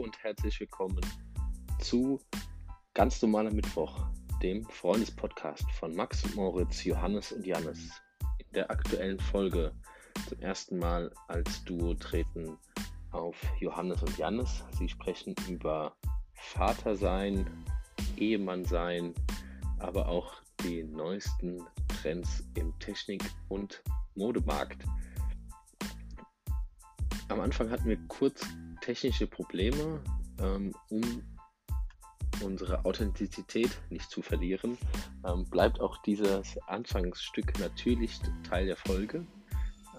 [0.00, 0.98] und herzlich willkommen
[1.78, 2.18] zu
[2.94, 4.06] Ganz normaler Mittwoch,
[4.42, 7.90] dem Freundespodcast von Max und Moritz, Johannes und Jannis.
[8.38, 9.74] In der aktuellen Folge
[10.26, 12.56] zum ersten Mal als Duo treten
[13.10, 14.64] auf Johannes und Jannis.
[14.78, 15.94] Sie sprechen über
[16.32, 17.46] Vater sein,
[18.16, 19.14] Ehemann sein,
[19.80, 20.32] aber auch
[20.64, 21.62] die neuesten
[22.00, 23.82] Trends im Technik- und
[24.14, 24.82] Modemarkt.
[27.28, 28.46] Am Anfang hatten wir kurz
[28.90, 30.02] technische Probleme,
[30.40, 31.22] ähm, um
[32.42, 34.76] unsere Authentizität nicht zu verlieren.
[35.24, 39.24] Ähm, bleibt auch dieses Anfangsstück natürlich Teil der Folge.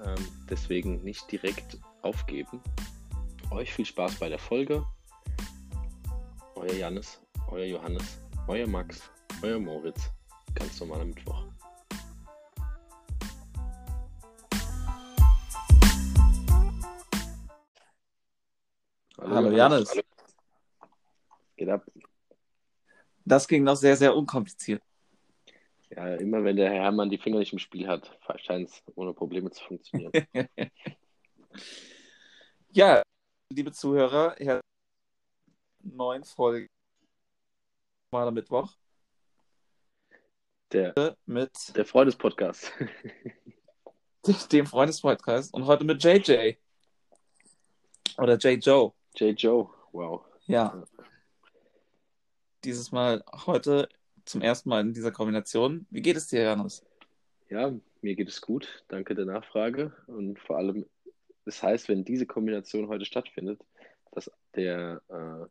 [0.04, 2.60] Ähm, deswegen nicht direkt aufgeben.
[3.50, 4.86] Euch viel Spaß bei der Folge.
[6.56, 9.10] Euer Jannis, euer Johannes, euer Max,
[9.42, 10.12] euer Moritz.
[10.54, 11.51] Ganz normaler Mittwoch.
[19.52, 19.92] Hallo, Janis.
[19.92, 20.02] Hallo.
[21.58, 21.86] Geht ab.
[23.26, 24.82] Das ging noch sehr, sehr unkompliziert.
[25.90, 29.14] Ja, immer wenn der Herr Hermann die Finger nicht im Spiel hat, scheint es ohne
[29.14, 30.12] Probleme zu funktionieren.
[32.72, 33.04] ja,
[33.52, 34.62] liebe Zuhörer, Herr
[35.84, 36.68] neun Folge
[38.12, 38.74] mal am Mittwoch.
[40.72, 42.72] Der, mit der Freundespodcast.
[44.54, 46.54] dem Freundespodcast und heute mit JJ.
[48.18, 48.66] Oder J.
[48.66, 48.94] Joe.
[49.16, 49.34] J.
[49.38, 50.24] Joe, wow.
[50.48, 50.84] Ja.
[52.64, 53.90] Dieses Mal heute
[54.26, 55.86] zum ersten Mal in dieser Kombination.
[55.90, 56.86] Wie geht es dir, Janus?
[57.50, 58.84] Ja, mir geht es gut.
[58.88, 59.94] Danke der Nachfrage.
[60.08, 60.86] Und vor allem,
[61.46, 63.62] das heißt, wenn diese Kombination heute stattfindet,
[64.12, 65.48] dass der, äh,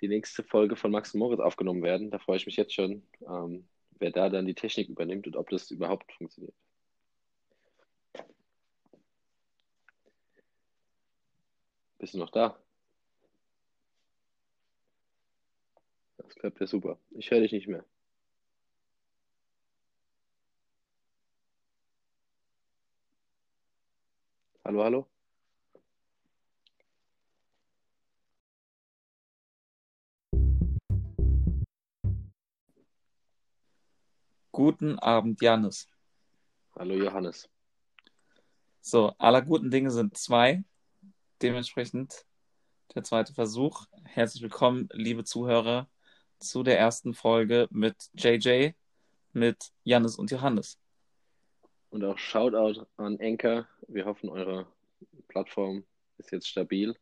[0.00, 3.02] die nächste Folge von Max und Moritz aufgenommen werden, da freue ich mich jetzt schon,
[3.28, 6.54] ähm, wer da dann die Technik übernimmt und ob das überhaupt funktioniert.
[11.98, 12.58] Bist du noch da?
[16.34, 16.98] Das klappt ja super.
[17.10, 17.84] Ich höre dich nicht mehr.
[24.64, 25.08] Hallo, hallo?
[34.50, 35.88] Guten Abend, Janis.
[36.74, 37.48] Hallo, Johannes.
[38.80, 40.64] So, aller guten Dinge sind zwei.
[41.42, 42.26] Dementsprechend
[42.94, 43.86] der zweite Versuch.
[44.04, 45.88] Herzlich willkommen, liebe Zuhörer,
[46.38, 48.70] zu der ersten Folge mit JJ,
[49.32, 50.78] mit Janis und Johannes.
[51.90, 53.68] Und auch Shoutout an Enker.
[53.88, 54.66] Wir hoffen, eure
[55.28, 55.84] Plattform
[56.18, 56.96] ist jetzt stabil.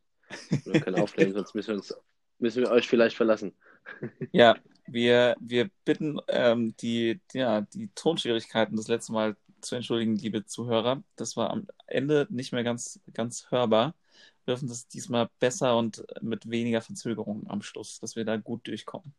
[0.63, 1.95] Wir können aufnehmen, sonst müssen wir, uns,
[2.39, 3.55] müssen wir euch vielleicht verlassen.
[4.31, 4.55] ja,
[4.87, 11.03] wir, wir bitten ähm, die, ja, die Tonschwierigkeiten das letzte Mal zu entschuldigen, liebe Zuhörer.
[11.15, 13.95] Das war am Ende nicht mehr ganz, ganz hörbar.
[14.45, 18.67] Wir dürfen das diesmal besser und mit weniger Verzögerung am Schluss, dass wir da gut
[18.67, 19.13] durchkommen.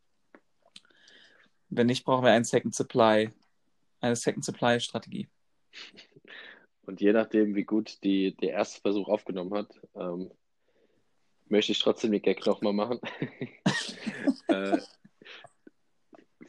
[1.69, 3.31] Wenn nicht, brauchen wir einen Second Supply,
[4.01, 5.27] eine Second Supply Strategie.
[6.85, 10.29] Und je nachdem, wie gut die, der erste Versuch aufgenommen hat, ähm,
[11.47, 12.99] möchte ich trotzdem den Gag nochmal machen.
[14.47, 14.77] äh,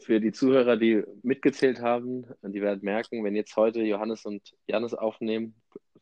[0.00, 4.94] für die Zuhörer, die mitgezählt haben, die werden merken, wenn jetzt heute Johannes und Janis
[4.94, 5.54] aufnehmen,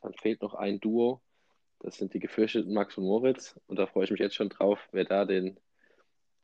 [0.02, 1.22] dann fehlt noch ein Duo.
[1.84, 3.60] Das sind die gefürchteten Max und Moritz.
[3.66, 5.60] Und da freue ich mich jetzt schon drauf, wer da den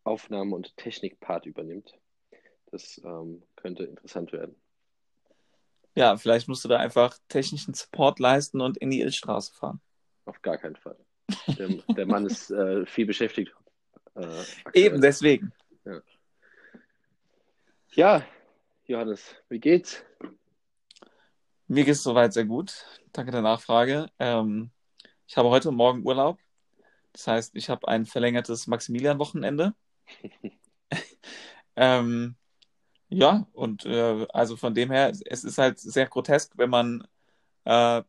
[0.04, 1.94] Aufnahmen- und Technikpart übernimmt.
[2.70, 4.54] Das ähm, könnte interessant werden.
[5.94, 9.80] Ja, vielleicht musst du da einfach technischen Support leisten und in die Illstraße fahren.
[10.26, 10.98] Auf gar keinen Fall.
[11.58, 13.54] Der, der Mann ist äh, viel beschäftigt.
[14.16, 15.52] Äh, Eben deswegen.
[15.86, 16.02] Ja.
[17.92, 18.26] ja,
[18.84, 20.04] Johannes, wie geht's?
[21.66, 22.84] Mir geht es soweit sehr gut.
[23.12, 24.10] Danke der Nachfrage.
[24.18, 24.70] Ähm,
[25.30, 26.41] ich habe heute Morgen Urlaub.
[27.12, 29.74] Das heißt, ich habe ein verlängertes Maximilian-Wochenende.
[31.76, 32.34] ähm,
[33.08, 37.06] ja, und äh, also von dem her, es ist halt sehr grotesk, wenn man
[37.62, 38.03] äh,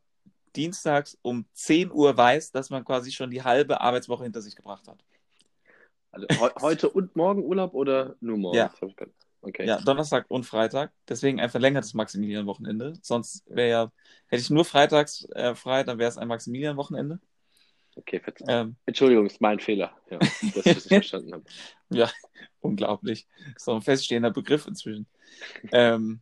[0.55, 4.87] dienstags um 10 Uhr weiß, dass man quasi schon die halbe Arbeitswoche hinter sich gebracht
[4.87, 5.05] hat.
[6.09, 8.57] Also he heute und morgen Urlaub oder nur morgen?
[8.57, 8.73] Ja.
[9.41, 9.65] Okay.
[9.65, 10.91] Ja, Donnerstag und Freitag.
[11.09, 12.93] Deswegen ein verlängertes Maximilian-Wochenende.
[13.01, 13.91] Sonst wäre ja,
[14.27, 17.19] hätte ich nur freitags äh, frei, dann wäre es ein Maximilian-Wochenende.
[17.95, 21.43] Okay, ähm, Entschuldigung, ist mein Fehler, ja, dass ich das nicht verstanden habe.
[21.89, 22.09] Ja,
[22.61, 23.27] unglaublich.
[23.57, 25.07] So ein feststehender Begriff inzwischen.
[25.73, 26.21] ähm,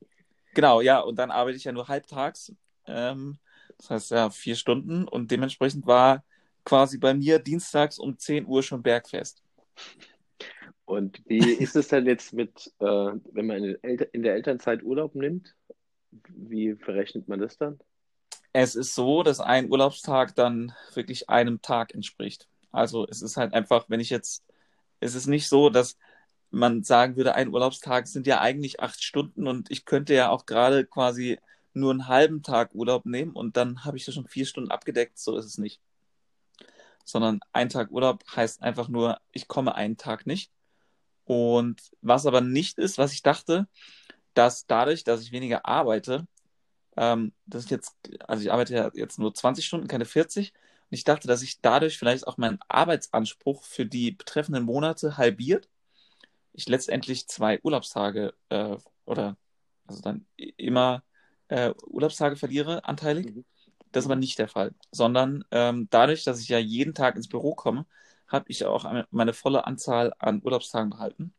[0.56, 2.56] genau, ja, und dann arbeite ich ja nur halbtags.
[2.88, 3.38] Ähm,
[3.78, 6.24] das heißt ja vier Stunden und dementsprechend war
[6.66, 9.44] quasi bei mir dienstags um 10 Uhr schon Bergfest.
[10.90, 15.54] Und wie ist es denn jetzt mit, äh, wenn man in der Elternzeit Urlaub nimmt?
[16.30, 17.80] Wie verrechnet man das dann?
[18.54, 22.48] Es ist so, dass ein Urlaubstag dann wirklich einem Tag entspricht.
[22.72, 24.44] Also es ist halt einfach, wenn ich jetzt,
[25.00, 25.96] es ist nicht so, dass
[26.50, 30.48] man sagen würde, ein Urlaubstag sind ja eigentlich acht Stunden und ich könnte ja auch
[30.48, 31.38] gerade quasi
[31.74, 35.20] nur einen halben Tag Urlaub nehmen und dann habe ich da schon vier Stunden abgedeckt.
[35.20, 35.80] So ist es nicht.
[37.06, 40.52] Sondern ein Tag Urlaub heißt einfach nur, ich komme einen Tag nicht.
[41.30, 43.68] Und was aber nicht ist, was ich dachte,
[44.34, 46.28] dass dadurch, dass ich weniger arbeite,
[46.98, 47.96] ähm, dass ich jetzt,
[48.28, 51.62] also ich arbeite ja jetzt nur 20 Stunden, keine 40, und ich dachte, dass sich
[51.62, 55.70] dadurch vielleicht auch mein Arbeitsanspruch für die betreffenden Monate halbiert.
[56.54, 59.38] Ich letztendlich zwei Urlaubstage äh, oder
[59.86, 61.04] also dann immer
[61.50, 63.28] äh, Urlaubstage verliere, anteilig.
[63.36, 63.46] Mhm.
[63.92, 67.30] Das ist aber nicht der Fall, sondern ähm, dadurch, dass ich ja jeden Tag ins
[67.30, 67.86] Büro komme,
[68.30, 71.34] habe ich auch meine volle Anzahl an Urlaubstagen behalten.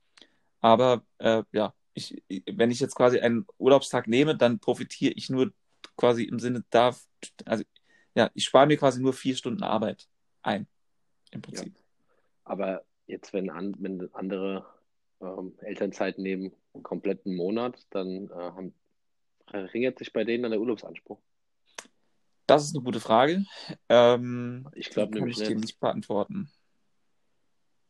[0.60, 5.52] Aber äh, ja, ich, wenn ich jetzt quasi einen Urlaubstag nehme, dann profitiere ich nur
[5.96, 6.94] quasi im Sinne da,
[7.44, 7.64] also
[8.14, 10.08] ja, ich spare mir quasi nur vier Stunden Arbeit
[10.42, 10.66] ein,
[11.30, 11.74] im Prinzip.
[11.74, 11.82] Ja.
[12.44, 14.66] Aber jetzt, wenn, an, wenn andere
[15.20, 18.74] ähm, Elternzeit nehmen, einen kompletten Monat, dann äh, haben,
[19.46, 21.18] verringert sich bei denen dann der Urlaubsanspruch?
[22.46, 23.44] Das ist eine gute Frage.
[23.88, 26.50] Ähm, ich glaube nämlich kann ich dir nicht beantworten.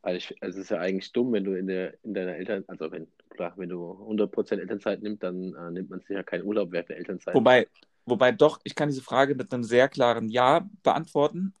[0.01, 2.63] Also, ich, also es ist ja eigentlich dumm, wenn du in, der, in deiner Eltern,
[2.67, 6.43] also wenn, klar, wenn du 100% Elternzeit nimmst, dann äh, nimmt man sich ja keinen
[6.43, 7.35] Urlaub während der Elternzeit.
[7.35, 7.67] Wobei,
[8.05, 11.53] wobei doch, ich kann diese Frage mit einem sehr klaren Ja beantworten,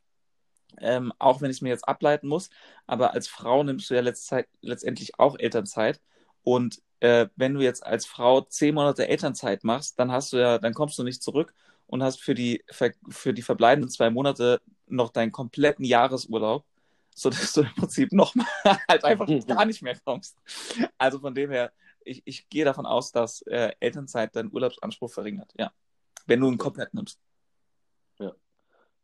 [0.79, 2.49] ähm, auch wenn ich es mir jetzt ableiten muss.
[2.87, 6.01] Aber als Frau nimmst du ja letztendlich auch Elternzeit.
[6.43, 10.57] Und äh, wenn du jetzt als Frau zehn Monate Elternzeit machst, dann hast du ja,
[10.57, 11.53] dann kommst du nicht zurück
[11.87, 12.63] und hast für die,
[13.09, 16.65] für die verbleibenden zwei Monate noch deinen kompletten Jahresurlaub,
[17.15, 18.47] sodass du im Prinzip nochmal
[18.87, 20.37] halt einfach gar nicht mehr kommst.
[20.97, 21.71] Also von dem her,
[22.03, 25.71] ich, ich gehe davon aus, dass äh, Elternzeit deinen Urlaubsanspruch verringert, ja.
[26.25, 27.19] Wenn du ihn komplett nimmst.
[28.19, 28.33] Ja.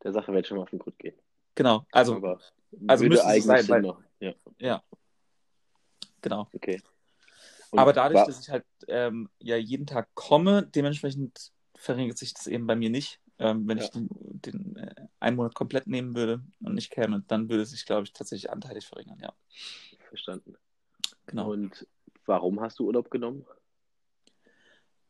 [0.03, 1.15] Der Sache werde ich schon mal auf den Grund gehen.
[1.55, 2.39] Genau, also, Aber
[2.87, 3.93] also müsste eigentlich sein, weil.
[4.19, 4.33] Ja.
[4.59, 4.83] ja.
[6.21, 6.47] Genau.
[6.53, 6.81] Okay.
[7.71, 12.47] Und Aber dadurch, dass ich halt ähm, ja jeden Tag komme, dementsprechend verringert sich das
[12.47, 13.19] eben bei mir nicht.
[13.39, 13.83] Ähm, wenn Ja.
[13.83, 17.71] ich den, den äh, einen Monat komplett nehmen würde und nicht käme, dann würde es
[17.71, 19.33] sich, glaube ich, tatsächlich anteilig verringern, ja.
[20.09, 20.55] Verstanden.
[21.27, 21.51] Genau.
[21.51, 21.85] Und
[22.25, 23.45] warum hast du Urlaub genommen?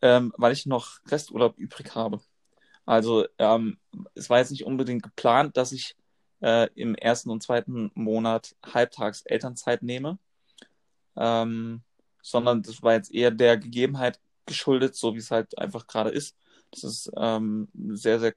[0.01, 2.21] Ähm, weil ich noch Resturlaub übrig habe.
[2.85, 3.79] Also ähm,
[4.13, 5.95] es war jetzt nicht unbedingt geplant, dass ich
[6.41, 10.19] äh, im ersten und zweiten Monat halbtags Elternzeit nehme,
[11.15, 11.81] ähm,
[12.21, 16.37] sondern das war jetzt eher der Gegebenheit geschuldet, so wie es halt einfach gerade ist.
[16.71, 18.33] Das ist ähm, sehr, sehr,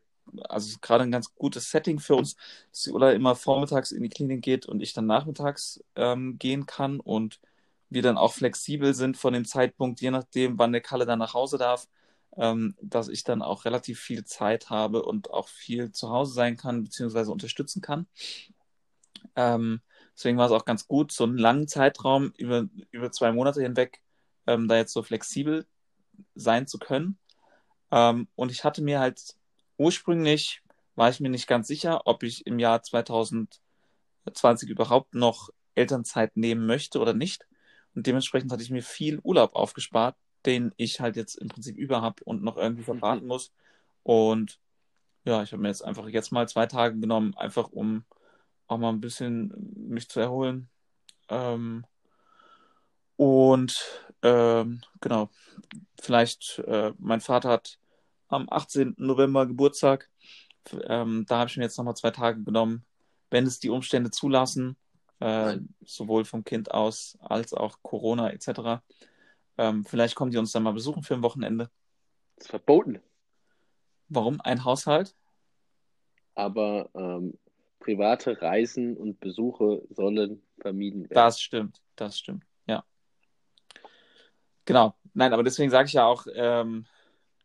[0.48, 2.36] also gerade ein ganz gutes Setting für uns,
[2.70, 6.66] dass die Ulla immer vormittags in die Klinik geht und ich dann nachmittags ähm, gehen
[6.66, 7.40] kann und
[7.88, 11.34] wir dann auch flexibel sind von dem Zeitpunkt, je nachdem, wann der Kalle dann nach
[11.34, 11.88] Hause darf,
[12.36, 16.56] ähm, dass ich dann auch relativ viel Zeit habe und auch viel zu Hause sein
[16.56, 18.06] kann, beziehungsweise unterstützen kann.
[19.36, 19.80] Ähm,
[20.16, 24.00] deswegen war es auch ganz gut, so einen langen Zeitraum über, über zwei Monate hinweg
[24.46, 25.66] ähm, da jetzt so flexibel
[26.34, 27.18] sein zu können.
[27.90, 29.36] Ähm, und ich hatte mir halt
[29.76, 30.62] ursprünglich,
[30.94, 36.66] war ich mir nicht ganz sicher, ob ich im Jahr 2020 überhaupt noch Elternzeit nehmen
[36.66, 37.46] möchte oder nicht.
[37.94, 40.16] Und dementsprechend hatte ich mir viel Urlaub aufgespart,
[40.46, 43.52] den ich halt jetzt im Prinzip über habe und noch irgendwie verbraten muss.
[44.02, 44.60] Und
[45.24, 48.04] ja, ich habe mir jetzt einfach jetzt mal zwei Tage genommen, einfach um
[48.66, 49.52] auch mal ein bisschen
[49.88, 50.68] mich zu erholen.
[51.28, 51.84] Ähm,
[53.16, 53.84] und
[54.22, 55.28] ähm, genau,
[56.00, 57.78] vielleicht, äh, mein Vater hat
[58.30, 58.94] am 18.
[58.96, 60.08] November Geburtstag.
[60.84, 62.84] Ähm, da habe ich mir jetzt nochmal zwei Tage genommen,
[63.30, 64.76] wenn es die Umstände zulassen,
[65.20, 68.82] äh, sowohl vom Kind aus als auch Corona etc.
[69.58, 71.70] Ähm, vielleicht kommen die uns dann mal besuchen für ein Wochenende.
[72.36, 73.00] Das ist verboten.
[74.08, 74.40] Warum?
[74.40, 75.14] Ein Haushalt?
[76.34, 77.38] Aber ähm,
[77.80, 81.14] private Reisen und Besuche sollen vermieden werden.
[81.14, 82.84] Das stimmt, das stimmt, ja.
[84.64, 84.94] Genau.
[85.12, 86.86] Nein, aber deswegen sage ich ja auch, ähm,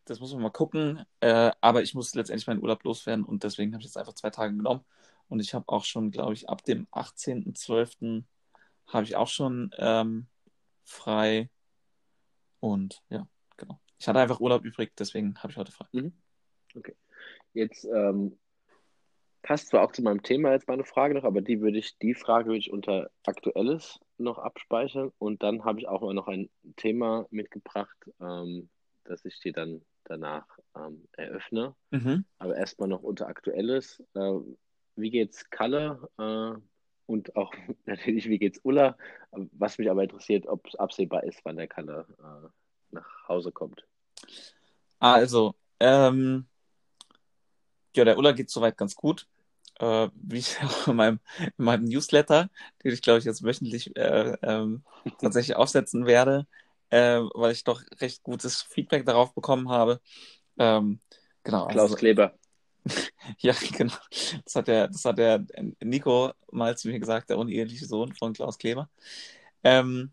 [0.06, 1.04] das muss man mal gucken.
[1.20, 4.30] Äh, aber ich muss letztendlich meinen Urlaub loswerden und deswegen habe ich jetzt einfach zwei
[4.30, 4.84] Tage genommen.
[5.28, 8.24] Und ich habe auch schon, glaube ich, ab dem 18.12.
[8.86, 10.26] habe ich auch schon ähm,
[10.84, 11.50] frei.
[12.60, 13.80] Und ja, genau.
[13.98, 15.86] Ich hatte einfach Urlaub übrig, deswegen habe ich heute frei.
[15.92, 16.12] Mhm.
[16.74, 16.94] Okay.
[17.52, 18.38] Jetzt ähm,
[19.42, 22.14] passt zwar auch zu meinem Thema jetzt meine Frage noch, aber die würde ich, die
[22.14, 27.26] Frage würde ich unter Aktuelles noch abspeichern und dann habe ich auch noch ein Thema
[27.30, 28.68] mitgebracht, ähm,
[29.04, 30.46] das ich dir dann danach
[30.76, 31.74] ähm, eröffne.
[31.90, 32.24] Mhm.
[32.38, 34.02] Aber erstmal noch unter Aktuelles.
[34.14, 34.32] Äh,
[34.96, 36.08] wie geht's Kalle?
[36.18, 36.60] Äh,
[37.06, 37.52] und auch
[37.86, 38.96] natürlich, wie geht's Ulla?
[39.30, 42.48] Was mich aber interessiert, ob es absehbar ist, wann der Kalle äh,
[42.90, 43.84] nach Hause kommt.
[44.98, 46.46] Also, ähm,
[47.94, 49.26] ja, der Ulla geht soweit ganz gut.
[49.78, 52.48] äh, wie ich auch in meinem, in meinem Newsletter,
[52.82, 54.84] den ich glaube ich jetzt wöchentlich äh, ähm,
[55.20, 56.46] tatsächlich aufsetzen werde,
[56.90, 60.00] äh, weil ich doch recht gutes Feedback darauf bekommen habe.
[60.58, 61.00] Ähm,
[61.42, 61.66] genau.
[61.68, 62.34] Klaus also, Kleber.
[63.38, 63.94] ja, genau.
[64.44, 65.44] Das hat der, das hat der
[65.82, 68.88] Nico mal zu mir gesagt, der uneheliche Sohn von Klaus Kleber.
[69.64, 70.12] Ähm,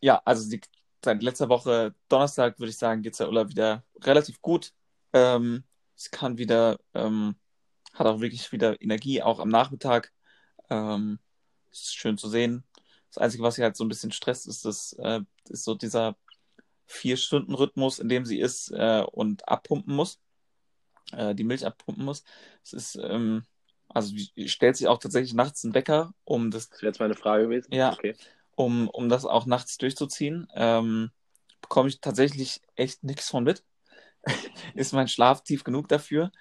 [0.00, 0.60] ja, also die,
[1.04, 4.72] seit letzter Woche Donnerstag würde ich sagen, geht es der Ulla wieder relativ gut.
[5.12, 5.64] Ähm,
[5.96, 7.36] es kann wieder, ähm,
[7.92, 10.12] hat auch wirklich wieder Energie, auch am Nachmittag.
[10.70, 11.18] Ähm,
[11.70, 12.64] ist schön zu sehen.
[13.16, 16.16] Das Einzige, was sie halt so ein bisschen stresst, ist, das, äh, ist so dieser
[16.84, 20.20] Vier-Stunden-Rhythmus, in dem sie ist äh, und abpumpen muss,
[21.12, 22.24] äh, die Milch abpumpen muss.
[22.62, 23.44] Es ist, ähm,
[23.88, 26.68] also stellt sich auch tatsächlich nachts einen Wecker, um das.
[26.68, 27.72] Das wäre jetzt meine Frage gewesen.
[27.72, 28.14] Ja, Okay.
[28.54, 30.46] um, um das auch nachts durchzuziehen.
[30.54, 31.10] Ähm,
[31.62, 33.64] bekomme ich tatsächlich echt nichts von mit.
[34.74, 36.32] ist mein Schlaf tief genug dafür.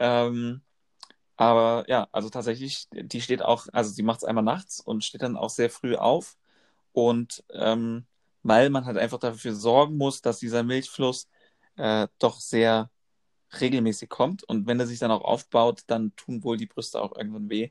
[0.00, 0.62] Ähm,
[1.36, 5.22] aber ja, also tatsächlich, die steht auch, also sie macht es einmal nachts und steht
[5.22, 6.36] dann auch sehr früh auf.
[6.92, 8.06] Und ähm,
[8.42, 11.28] weil man halt einfach dafür sorgen muss, dass dieser Milchfluss
[11.76, 12.90] äh, doch sehr
[13.60, 14.44] regelmäßig kommt.
[14.44, 17.70] Und wenn er sich dann auch aufbaut, dann tun wohl die Brüste auch irgendwann weh,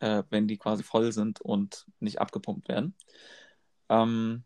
[0.00, 2.96] äh, wenn die quasi voll sind und nicht abgepumpt werden.
[3.88, 4.44] Ähm,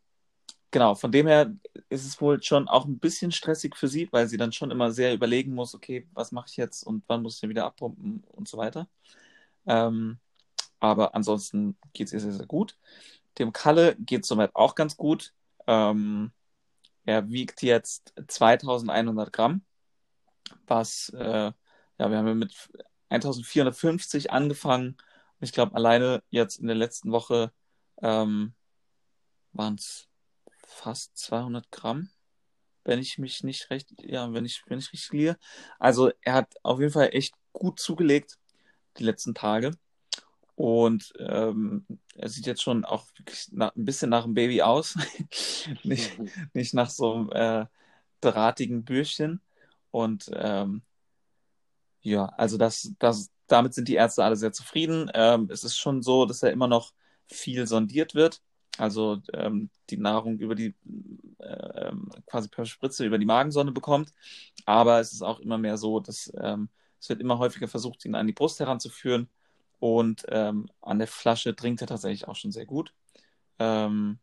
[0.73, 1.55] genau, von dem her
[1.88, 4.91] ist es wohl schon auch ein bisschen stressig für sie, weil sie dann schon immer
[4.91, 8.25] sehr überlegen muss, okay, was mache ich jetzt und wann muss ich denn wieder abpumpen
[8.33, 8.88] und so weiter.
[9.67, 10.19] Ähm,
[10.81, 12.76] aber ansonsten geht es ihr sehr, sehr gut.
[13.38, 15.33] Dem Kalle geht es soweit auch ganz gut.
[15.67, 16.33] Ähm,
[17.05, 19.64] er wiegt jetzt 2100 Gramm,
[20.67, 21.52] was, äh,
[21.99, 22.55] ja, wir haben ja mit
[23.11, 24.97] 1450 angefangen.
[25.41, 27.52] Ich glaube, alleine jetzt in der letzten Woche
[28.02, 28.55] ähm,
[29.52, 30.09] waren es
[30.73, 32.11] fast 200 Gramm,
[32.85, 35.37] wenn ich mich nicht recht, ja, wenn ich, wenn ich richtig liege.
[35.79, 38.38] Also er hat auf jeden Fall echt gut zugelegt
[38.99, 39.73] die letzten Tage.
[40.55, 44.97] Und ähm, er sieht jetzt schon auch wirklich nach, ein bisschen nach einem Baby aus.
[45.83, 46.12] nicht,
[46.55, 47.67] nicht nach so einem äh,
[48.21, 49.41] drahtigen Bürschchen.
[49.91, 50.83] Und ähm,
[52.00, 55.11] ja, also das, das, damit sind die Ärzte alle sehr zufrieden.
[55.14, 56.93] Ähm, es ist schon so, dass er immer noch
[57.26, 58.43] viel sondiert wird.
[58.79, 60.75] Also ähm, die Nahrung über die
[61.38, 61.93] äh,
[62.26, 64.12] quasi per Spritze über die Magensonde bekommt.
[64.64, 66.69] Aber es ist auch immer mehr so, dass ähm,
[67.00, 69.29] es wird immer häufiger versucht, ihn an die Brust heranzuführen.
[69.81, 72.95] Und ähm, an der Flasche trinkt er tatsächlich auch schon sehr gut.
[73.59, 74.19] Ähm,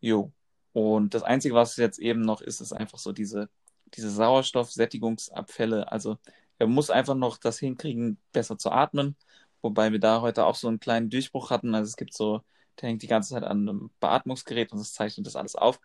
[0.00, 0.32] jo.
[0.74, 3.48] Und das Einzige, was jetzt eben noch ist, ist einfach so diese,
[3.94, 5.90] diese Sauerstoffsättigungsabfälle.
[5.90, 6.18] Also
[6.58, 9.16] er muss einfach noch das hinkriegen, besser zu atmen.
[9.62, 11.74] Wobei wir da heute auch so einen kleinen Durchbruch hatten.
[11.74, 12.42] Also es gibt so,
[12.80, 15.80] der hängt die ganze Zeit an einem Beatmungsgerät und das zeichnet das alles auf.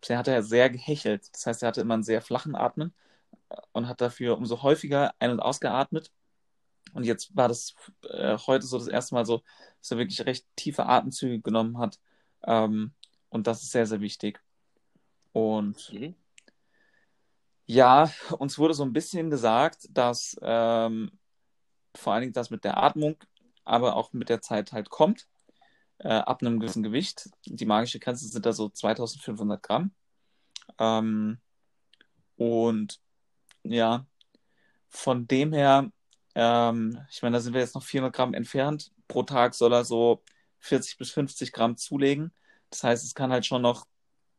[0.00, 1.28] Bisher hat er sehr gehechelt.
[1.32, 2.94] Das heißt, er hatte immer einen sehr flachen Atmen
[3.72, 6.10] und hat dafür umso häufiger ein- und ausgeatmet.
[6.94, 7.74] Und jetzt war das
[8.10, 9.42] äh, heute so das erste Mal so,
[9.80, 11.98] dass er wirklich recht tiefe Atemzüge genommen hat.
[12.44, 12.92] Ähm,
[13.30, 14.40] und das ist sehr, sehr wichtig.
[15.32, 16.14] Und Mhm.
[17.66, 21.10] ja, uns wurde so ein bisschen gesagt, dass ähm,
[21.94, 23.16] vor allen Dingen das mit der Atmung,
[23.64, 25.28] aber auch mit der Zeit halt kommt,
[26.02, 27.30] äh, ab einem gewissen Gewicht.
[27.46, 29.92] Die magische Grenze sind da so 2500 Gramm.
[30.78, 31.38] Ähm,
[32.36, 33.00] und
[33.62, 34.06] ja,
[34.88, 35.90] von dem her,
[36.34, 38.92] ähm, ich meine, da sind wir jetzt noch 400 Gramm entfernt.
[39.08, 40.22] Pro Tag soll er so
[40.60, 42.32] 40 bis 50 Gramm zulegen.
[42.70, 43.86] Das heißt, es kann halt schon noch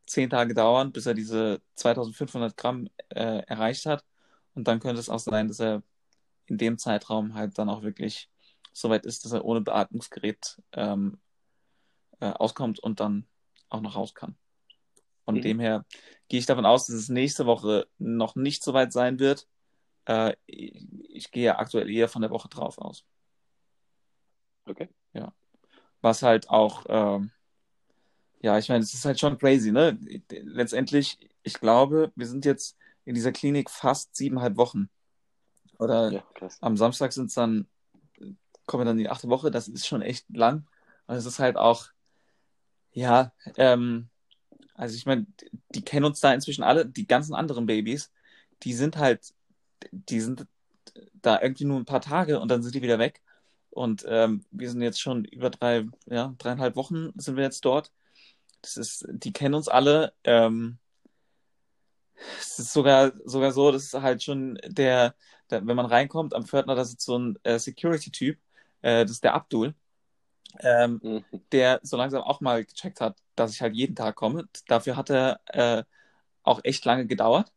[0.06, 4.04] 10 Tage dauern, bis er diese 2500 Gramm äh, erreicht hat.
[4.54, 5.82] Und dann könnte es auch sein, dass er
[6.46, 8.28] in dem Zeitraum halt dann auch wirklich
[8.72, 11.18] so weit ist, dass er ohne Beatmungsgerät ähm,
[12.20, 13.26] äh, auskommt und dann
[13.68, 14.36] auch noch raus kann.
[15.24, 15.42] Von Mhm.
[15.42, 15.84] dem her
[16.28, 19.48] gehe ich davon aus, dass es nächste Woche noch nicht so weit sein wird.
[20.06, 23.04] Äh, ich, ich gehe aktuell eher von der Woche drauf aus.
[24.66, 24.88] Okay.
[26.00, 27.30] Was halt auch, ähm,
[28.42, 29.98] ja, ich meine, es ist halt schon crazy, ne?
[30.30, 34.90] Letztendlich, ich glaube, wir sind jetzt in dieser Klinik fast siebeneinhalb Wochen.
[35.78, 36.24] Oder Ja,
[36.60, 37.66] am Samstag sind es dann,
[38.66, 40.66] kommen wir dann in die achte Woche, das ist schon echt lang.
[41.06, 41.86] Und es ist halt auch,
[42.94, 44.08] ja, ähm,
[44.74, 45.26] also ich meine,
[45.74, 48.12] die kennen uns da inzwischen alle, die ganzen anderen Babys,
[48.62, 49.34] die sind halt,
[49.92, 50.46] die sind
[51.14, 53.22] da irgendwie nur ein paar Tage und dann sind die wieder weg.
[53.70, 57.92] Und ähm, wir sind jetzt schon über drei, ja, dreieinhalb Wochen sind wir jetzt dort.
[58.62, 60.14] Das ist, die kennen uns alle.
[60.24, 60.78] Ähm,
[62.38, 65.14] es ist sogar, sogar so, dass halt schon der,
[65.50, 68.38] der, wenn man reinkommt am Pförtner, da sitzt so ein äh, Security-Typ,
[68.82, 69.74] äh, das ist der Abdul,
[70.60, 71.24] ähm, Mhm.
[71.52, 74.48] der so langsam auch mal gecheckt hat, dass ich halt jeden Tag komme.
[74.68, 75.84] Dafür hat er äh,
[76.42, 77.52] auch echt lange gedauert,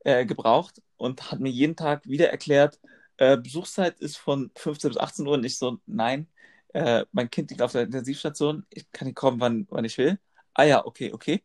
[0.00, 2.80] äh, gebraucht und hat mir jeden Tag wieder erklärt,
[3.18, 5.34] äh, Besuchszeit ist von 15 bis 18 Uhr.
[5.34, 6.28] Und ich so, nein,
[6.74, 10.18] äh, mein Kind liegt auf der Intensivstation, ich kann nicht kommen, wann, wann ich will.
[10.54, 11.42] Ah ja, okay, okay.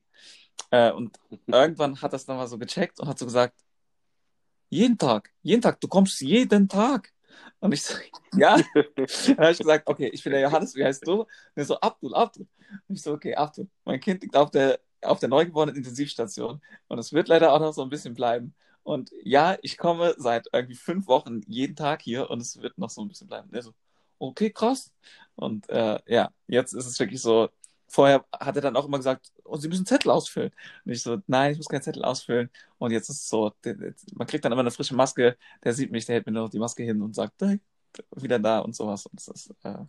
[0.71, 1.17] Äh, und
[1.47, 3.55] irgendwann hat das dann mal so gecheckt und hat so gesagt,
[4.69, 7.11] jeden Tag, jeden Tag, du kommst jeden Tag.
[7.59, 7.95] Und ich so,
[8.35, 8.57] ja.
[8.57, 11.21] dann habe ich gesagt, okay, ich bin der Johannes, wie heißt du?
[11.21, 12.47] Und er so, Abdul, Abdul.
[12.87, 16.99] Und ich so, okay, Abdul, mein Kind liegt auf der, auf der neugeborenen Intensivstation und
[16.99, 18.53] es wird leider auch noch so ein bisschen bleiben.
[18.83, 22.89] Und ja, ich komme seit irgendwie fünf Wochen jeden Tag hier und es wird noch
[22.89, 23.47] so ein bisschen bleiben.
[23.49, 23.73] Und er so,
[24.19, 24.91] okay, krass.
[25.35, 27.49] Und äh, ja, jetzt ist es wirklich so,
[27.93, 30.51] vorher hat er dann auch immer gesagt, oh, Sie müssen Zettel ausfüllen.
[30.83, 32.49] Und ich so, nein, ich muss keinen Zettel ausfüllen.
[32.79, 33.51] Und jetzt ist es so,
[34.15, 36.49] man kriegt dann immer eine frische Maske, der sieht mich, der hält mir nur noch
[36.49, 37.59] die Maske hin und sagt, hey,
[38.15, 39.05] wieder da und sowas.
[39.05, 39.85] Und das ist, äh,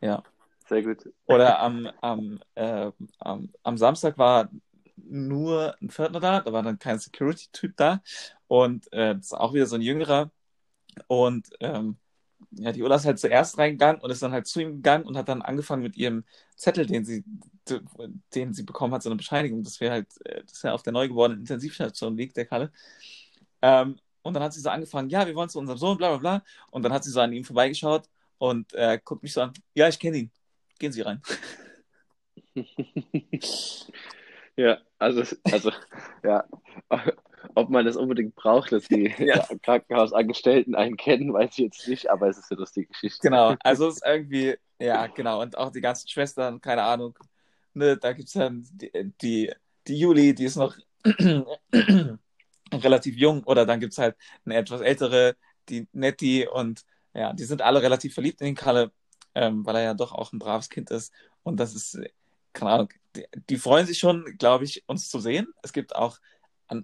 [0.00, 0.24] ja.
[0.68, 1.08] Sehr gut.
[1.26, 4.50] Oder am, am, äh, am, am Samstag war
[4.96, 8.02] nur ein Pförtner da, da war dann kein Security-Typ da.
[8.48, 10.32] Und äh, das ist auch wieder so ein Jüngerer.
[11.06, 11.96] Und ähm,
[12.52, 15.16] ja, die Ulla ist halt zuerst reingegangen und ist dann halt zu ihm gegangen und
[15.16, 16.24] hat dann angefangen mit ihrem
[16.56, 17.24] Zettel, den sie,
[18.34, 20.92] den sie bekommen hat, so eine Bescheinigung, dass wir halt, äh, dass er auf der
[20.92, 22.72] neu gewordenen Intensivstation liegt, der Kalle.
[23.62, 26.18] Ähm, und dann hat sie so angefangen, ja, wir wollen zu unserem Sohn, bla bla
[26.18, 26.44] bla.
[26.70, 29.88] Und dann hat sie so an ihm vorbeigeschaut und äh, guckt mich so an, ja,
[29.88, 30.30] ich kenne ihn.
[30.78, 31.22] Gehen Sie rein.
[34.56, 35.72] ja, also, also,
[36.22, 36.44] ja,
[37.54, 39.46] ob man das unbedingt braucht, dass die ja.
[39.62, 43.20] Krankenhausangestellten einen kennen, weiß ich jetzt nicht, aber es ist eine lustige Geschichte.
[43.22, 47.18] Genau, also es ist irgendwie, ja, genau, und auch die ganzen Schwestern, keine Ahnung,
[47.74, 49.52] ne, da gibt es dann die, die,
[49.86, 50.76] die Juli, die ist noch
[52.72, 55.36] relativ jung, oder dann gibt es halt eine etwas ältere,
[55.68, 56.82] die Nettie, und
[57.14, 58.92] ja, die sind alle relativ verliebt in den Kalle,
[59.34, 61.98] ähm, weil er ja doch auch ein braves Kind ist, und das ist,
[62.52, 65.48] keine Ahnung, die, die freuen sich schon, glaube ich, uns zu sehen.
[65.62, 66.18] Es gibt auch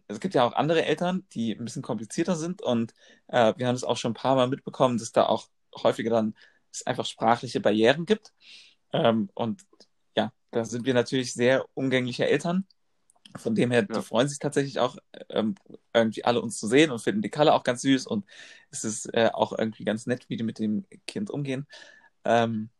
[0.08, 2.92] es gibt ja auch andere Eltern, die ein bisschen komplizierter sind und
[3.28, 5.48] äh, wir haben es auch schon ein paar Mal mitbekommen, dass da auch
[5.82, 6.34] häufiger dann
[6.72, 8.32] es einfach sprachliche Barrieren gibt.
[8.92, 9.62] Ähm, und
[10.16, 12.66] ja, da sind wir natürlich sehr umgängliche Eltern.
[13.36, 13.96] Von dem her, ja.
[13.96, 14.96] die freuen sich tatsächlich auch,
[15.28, 15.56] ähm,
[15.92, 18.24] irgendwie alle uns zu sehen und finden die Kalle auch ganz süß und
[18.70, 21.66] es ist äh, auch irgendwie ganz nett, wie die mit dem Kind umgehen.
[22.24, 22.70] Ähm,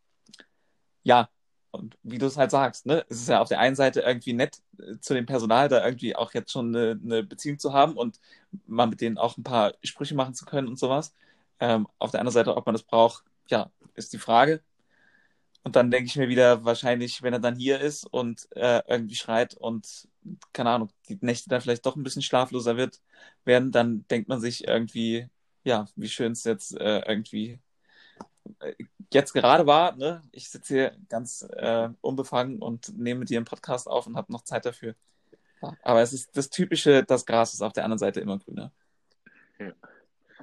[1.03, 1.29] ja,
[1.77, 4.33] und wie du es halt sagst, ne, es ist ja auf der einen Seite irgendwie
[4.33, 7.97] nett, äh, zu dem Personal da irgendwie auch jetzt schon eine, eine, Beziehung zu haben
[7.97, 8.21] und
[8.67, 11.15] mal mit denen auch ein paar Sprüche machen zu können und sowas.
[11.61, 14.63] Ähm, auf der anderen Seite, ob man das braucht, ja, ist die Frage.
[15.63, 19.17] Und dann denke ich mir wieder, wahrscheinlich, wenn er dann hier ist und äh, irgendwie
[19.17, 20.09] schreit und,
[20.53, 23.01] keine Ahnung, die Nächte dann vielleicht doch ein bisschen schlafloser wird,
[23.45, 25.29] werden, dann denkt man sich irgendwie,
[25.65, 27.59] ja, wie schön es jetzt äh, irgendwie
[29.13, 33.89] jetzt gerade war, ne, ich sitze hier ganz äh, unbefangen und nehme dir einen Podcast
[33.89, 34.95] auf und habe noch Zeit dafür.
[35.83, 38.73] Aber es ist das Typische, das Gras ist auf der anderen Seite immer grüner.
[39.59, 39.73] Ja.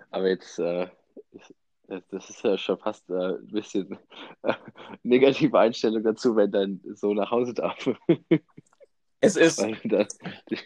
[0.10, 0.88] Aber jetzt, äh,
[1.88, 3.98] das ist ja schon fast äh, ein bisschen
[4.44, 4.54] äh,
[5.04, 7.78] negative Einstellung dazu, wenn dein so nach Hause darf.
[9.26, 9.66] Es ist,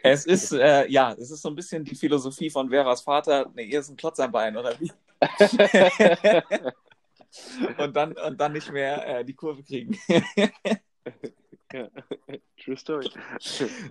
[0.02, 3.62] es ist, äh, ja, es ist so ein bisschen die Philosophie von Veras Vater, ne,
[3.62, 4.92] ihr ist ein Klotz am Bein, oder wie?
[7.78, 9.98] und, dann, und dann nicht mehr äh, die Kurve kriegen.
[11.74, 11.90] ja.
[12.64, 13.10] True Story.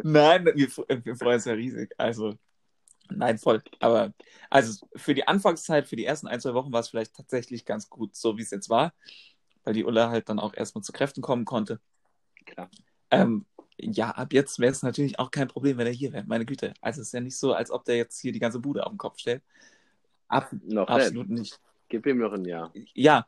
[0.03, 0.69] Nein, wir,
[1.05, 1.93] wir freuen uns ja riesig.
[1.97, 2.35] Also,
[3.11, 3.63] nein, voll.
[3.81, 4.13] Aber
[4.51, 7.89] also für die Anfangszeit, für die ersten ein, zwei Wochen war es vielleicht tatsächlich ganz
[7.89, 8.93] gut, so wie es jetzt war,
[9.65, 11.81] weil die Ulla halt dann auch erstmal zu Kräften kommen konnte.
[12.45, 12.71] Klar.
[13.11, 13.47] Ähm,
[13.79, 16.25] ja, ab jetzt wäre es natürlich auch kein Problem, wenn er hier wäre.
[16.27, 16.73] Meine Güte.
[16.81, 18.93] Also es ist ja nicht so, als ob der jetzt hier die ganze Bude auf
[18.93, 19.43] den Kopf stellt.
[20.29, 21.41] Ab, noch absolut nicht.
[21.41, 21.61] nicht.
[21.89, 22.73] Gib ihm noch ein Jahr.
[22.95, 23.27] Ja,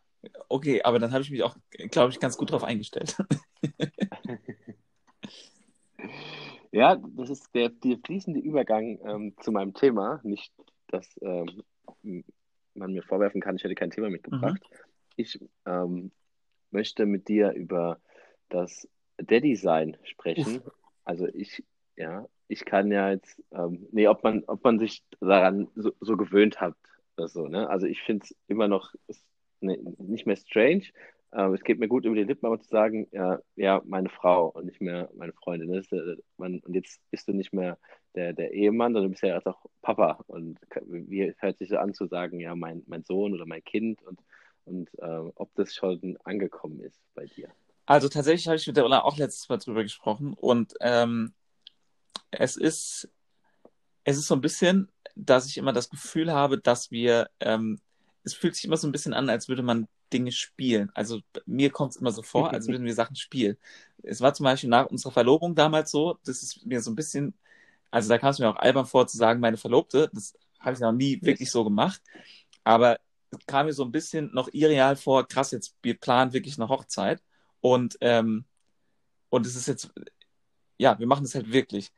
[0.49, 1.57] okay, aber dann habe ich mich auch,
[1.91, 3.17] glaube ich, ganz gut darauf eingestellt.
[6.73, 10.21] ja, das ist der, der fließende Übergang ähm, zu meinem Thema.
[10.25, 10.53] Nicht,
[10.89, 11.63] dass ähm,
[12.75, 14.63] man mir vorwerfen kann, ich hätte kein Thema mitgebracht.
[14.71, 14.77] Mhm.
[15.17, 16.13] Ich ähm,
[16.71, 18.01] möchte mit dir über
[18.49, 20.59] das Daddy-Sein sprechen.
[20.59, 20.73] Uff.
[21.05, 21.65] Also ich,
[21.97, 26.17] ja, ich kann ja jetzt, ähm, nee, ob man, ob man sich daran so, so
[26.17, 26.77] gewöhnt hat
[27.19, 27.69] oder so, ne?
[27.69, 28.95] Also ich finde es immer noch
[29.61, 30.85] ne, nicht mehr strange.
[31.33, 34.49] Ähm, es geht mir gut über die Lippen, aber zu sagen, ja, ja, meine Frau
[34.49, 35.73] und nicht mehr meine Freundin.
[35.73, 37.79] Das äh, man, und jetzt bist du nicht mehr
[38.15, 40.25] der, der Ehemann, sondern du bist ja jetzt auch Papa.
[40.27, 44.03] Und wie hört sich so an zu sagen, ja, mein, mein Sohn oder mein Kind
[44.03, 44.21] und,
[44.65, 47.49] und äh, ob das schon angekommen ist bei dir?
[47.85, 51.35] Also tatsächlich habe ich mit der Ulla auch letztes Mal drüber gesprochen und ähm,
[52.31, 53.11] es ist
[54.09, 57.81] es ist so ein bisschen, dass ich immer das Gefühl habe, dass wir, ähm,
[58.25, 60.91] es fühlt sich immer so ein bisschen an, als würde man Dinge spielen.
[60.95, 63.57] Also mir kommt es immer so vor, als würden wir Sachen spielen.
[64.03, 67.35] Es war zum Beispiel nach unserer Verlobung damals so, das ist mir so ein bisschen,
[67.91, 70.81] also da kam es mir auch albern vor zu sagen, meine Verlobte, das habe ich
[70.81, 72.03] noch nie wirklich so gemacht.
[72.65, 72.99] Aber
[73.47, 77.23] kam mir so ein bisschen noch irreal vor, krass, jetzt wir planen wirklich eine Hochzeit
[77.61, 78.45] und, ähm,
[79.31, 79.91] und es ist jetzt,
[80.79, 81.93] ja, wir machen es halt wirklich.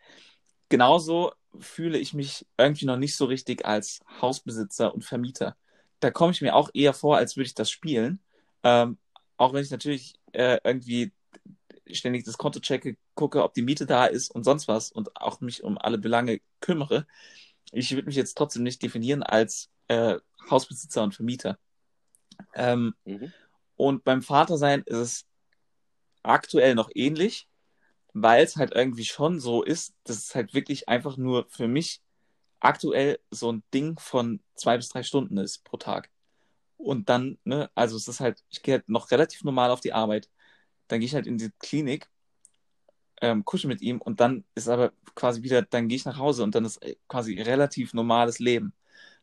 [0.71, 5.57] Genauso fühle ich mich irgendwie noch nicht so richtig als Hausbesitzer und Vermieter.
[5.99, 8.21] Da komme ich mir auch eher vor, als würde ich das spielen.
[8.63, 8.97] Ähm,
[9.37, 11.13] auch wenn ich natürlich äh, irgendwie
[11.91, 15.41] ständig das Konto checke, gucke, ob die Miete da ist und sonst was und auch
[15.41, 17.07] mich um alle Belange kümmere.
[17.73, 21.59] Ich würde mich jetzt trotzdem nicht definieren als äh, Hausbesitzer und Vermieter.
[22.55, 23.33] Ähm, mhm.
[23.75, 25.27] Und beim Vatersein ist es
[26.23, 27.49] aktuell noch ähnlich,
[28.13, 32.03] weil es halt irgendwie schon so ist, dass es halt wirklich einfach nur für mich
[32.61, 36.11] aktuell so ein Ding von zwei bis drei Stunden ist pro Tag.
[36.77, 39.93] Und dann, ne, also es ist halt, ich gehe halt noch relativ normal auf die
[39.93, 40.31] Arbeit.
[40.89, 42.09] Dann gehe ich halt in die Klinik,
[43.21, 46.43] ähm, kusche mit ihm und dann ist aber quasi wieder, dann gehe ich nach Hause
[46.43, 48.73] und dann ist quasi relativ normales Leben.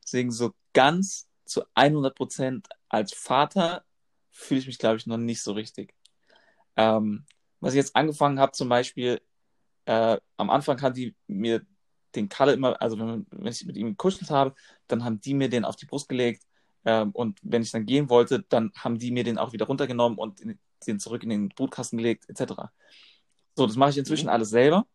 [0.03, 3.83] Deswegen so ganz zu 100 Prozent als Vater
[4.31, 5.93] fühle ich mich, glaube ich, noch nicht so richtig.
[6.75, 7.25] Ähm,
[7.59, 9.21] was ich jetzt angefangen habe, zum Beispiel,
[9.85, 11.65] äh, am Anfang haben die mir
[12.15, 14.53] den Kalle immer, also wenn, wenn ich mit ihm gekuschelt habe,
[14.87, 16.43] dann haben die mir den auf die Brust gelegt.
[16.85, 20.17] Ähm, und wenn ich dann gehen wollte, dann haben die mir den auch wieder runtergenommen
[20.17, 22.69] und in, den zurück in den Brutkasten gelegt, etc.
[23.55, 24.31] So, das mache ich inzwischen mhm.
[24.31, 24.85] alles selber.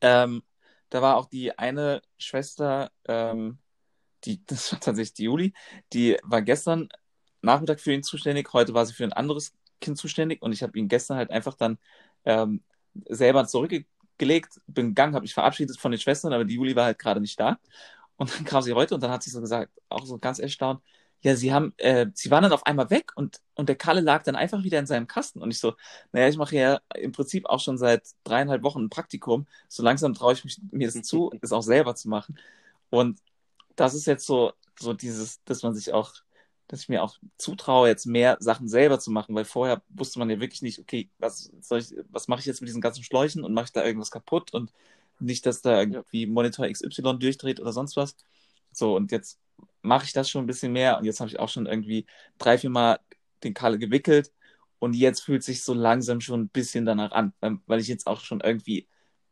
[0.00, 0.42] Ähm,
[0.90, 3.58] da war auch die eine Schwester, ähm,
[4.24, 5.52] die, das war tatsächlich die Juli,
[5.92, 6.88] die war gestern
[7.42, 10.78] Nachmittag für ihn zuständig, heute war sie für ein anderes Kind zuständig und ich habe
[10.78, 11.78] ihn gestern halt einfach dann
[12.24, 12.62] ähm,
[13.08, 16.98] selber zurückgelegt, bin gegangen, habe mich verabschiedet von den Schwestern, aber die Juli war halt
[16.98, 17.58] gerade nicht da.
[18.16, 20.82] Und dann kam sie heute und dann hat sie so gesagt, auch so ganz erstaunt,
[21.22, 24.22] ja, sie haben, äh, sie waren dann auf einmal weg und, und der Kalle lag
[24.22, 25.40] dann einfach wieder in seinem Kasten.
[25.42, 25.74] Und ich so,
[26.12, 29.46] naja, ich mache ja im Prinzip auch schon seit dreieinhalb Wochen ein Praktikum.
[29.68, 32.38] So langsam traue ich mich, mir das zu, es auch selber zu machen.
[32.90, 33.18] Und
[33.76, 36.14] das ist jetzt so, so dieses, dass man sich auch
[36.68, 40.30] dass ich mir auch zutraue, jetzt mehr Sachen selber zu machen, weil vorher wusste man
[40.30, 43.44] ja wirklich nicht, okay, was soll ich, was mache ich jetzt mit diesen ganzen Schläuchen
[43.44, 44.72] und mache ich da irgendwas kaputt und
[45.20, 48.16] nicht, dass da irgendwie Monitor XY durchdreht oder sonst was.
[48.72, 49.38] So, und jetzt
[49.82, 52.06] mache ich das schon ein bisschen mehr und jetzt habe ich auch schon irgendwie
[52.38, 53.00] drei, vier Mal
[53.44, 54.32] den Kalle gewickelt
[54.78, 57.32] und jetzt fühlt sich so langsam schon ein bisschen danach an,
[57.66, 58.88] weil ich jetzt auch schon irgendwie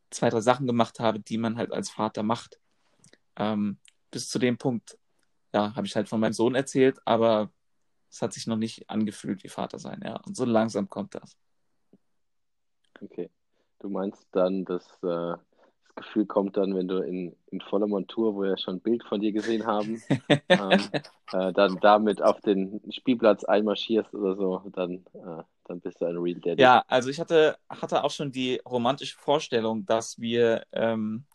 [0.09, 2.59] zwei, drei Sachen gemacht habe, die man halt als Vater macht.
[3.35, 3.77] Ähm,
[4.11, 4.97] bis zu dem Punkt
[5.55, 7.49] ja, habe ich halt von meinem Sohn erzählt, aber
[8.11, 10.19] es hat sich noch nicht angefühlt wie Vater sein, ja.
[10.27, 11.37] Und so langsam kommt das.
[13.01, 13.29] Okay.
[13.79, 18.35] Du meinst dann, dass äh, das Gefühl kommt dann, wenn du in, in voller Montur,
[18.35, 20.01] wo wir schon ein Bild von dir gesehen haben,
[20.49, 20.89] ähm,
[21.31, 26.17] äh, dann damit auf den Spielplatz einmarschierst oder so, dann, äh, dann bist du ein
[26.17, 26.61] Real Daddy.
[26.61, 31.25] Ja, also ich hatte, hatte auch schon die romantische Vorstellung, dass wir ähm,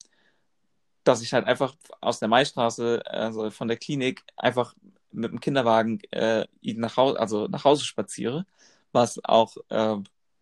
[1.10, 4.74] dass ich halt einfach aus der Maistraße, also von der Klinik, einfach
[5.10, 8.46] mit dem Kinderwagen äh, nach Hause, also nach Hause spaziere,
[8.92, 9.96] was auch, äh,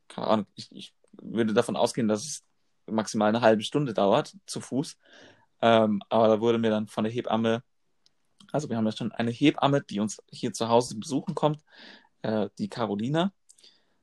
[0.09, 2.45] keine Ahnung, ich, ich würde davon ausgehen, dass es
[2.87, 4.99] maximal eine halbe Stunde dauert zu Fuß.
[5.63, 7.63] Ähm, aber da wurde mir dann von der Hebamme,
[8.53, 11.65] also wir haben ja schon eine Hebamme, die uns hier zu Hause besuchen kommt,
[12.23, 13.33] äh, die Carolina,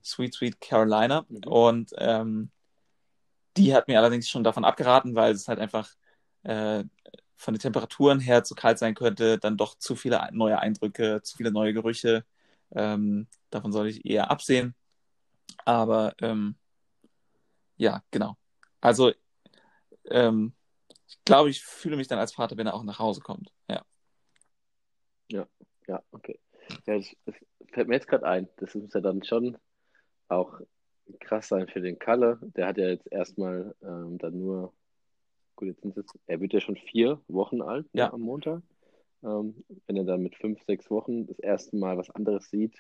[0.03, 1.25] Sweet Sweet Carolina.
[1.29, 1.43] Mhm.
[1.45, 2.51] Und ähm,
[3.57, 5.89] die hat mir allerdings schon davon abgeraten, weil es halt einfach
[6.45, 6.83] äh,
[7.35, 11.37] von den Temperaturen her zu kalt sein könnte, dann doch zu viele neue Eindrücke, zu
[11.37, 12.25] viele neue Gerüche.
[12.71, 14.75] Ähm, davon soll ich eher absehen.
[15.65, 16.55] Aber ähm,
[17.77, 18.37] ja, genau.
[18.81, 19.11] Also
[20.05, 20.53] ähm,
[21.07, 23.51] ich glaube, ich fühle mich dann als Vater, wenn er auch nach Hause kommt.
[23.69, 23.83] Ja.
[25.29, 25.47] Ja,
[25.87, 26.39] ja, okay.
[26.85, 27.35] Ja, das, das
[27.71, 28.47] fällt mir jetzt gerade ein.
[28.57, 29.57] Das muss ja dann schon
[30.27, 30.59] auch
[31.19, 32.39] krass sein für den Kalle.
[32.41, 34.73] Der hat ja jetzt erstmal ähm, dann nur
[35.55, 38.13] gut, jetzt sind es, er wird ja schon vier Wochen alt ne, ja.
[38.13, 38.61] am Montag.
[39.23, 42.75] Ähm, wenn er dann mit fünf, sechs Wochen das erste Mal was anderes sieht,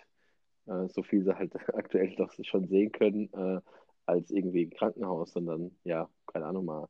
[0.67, 3.61] äh, so viel sie halt aktuell doch schon sehen können, äh,
[4.05, 6.87] als irgendwie im Krankenhaus, sondern ja, keine Ahnung, mal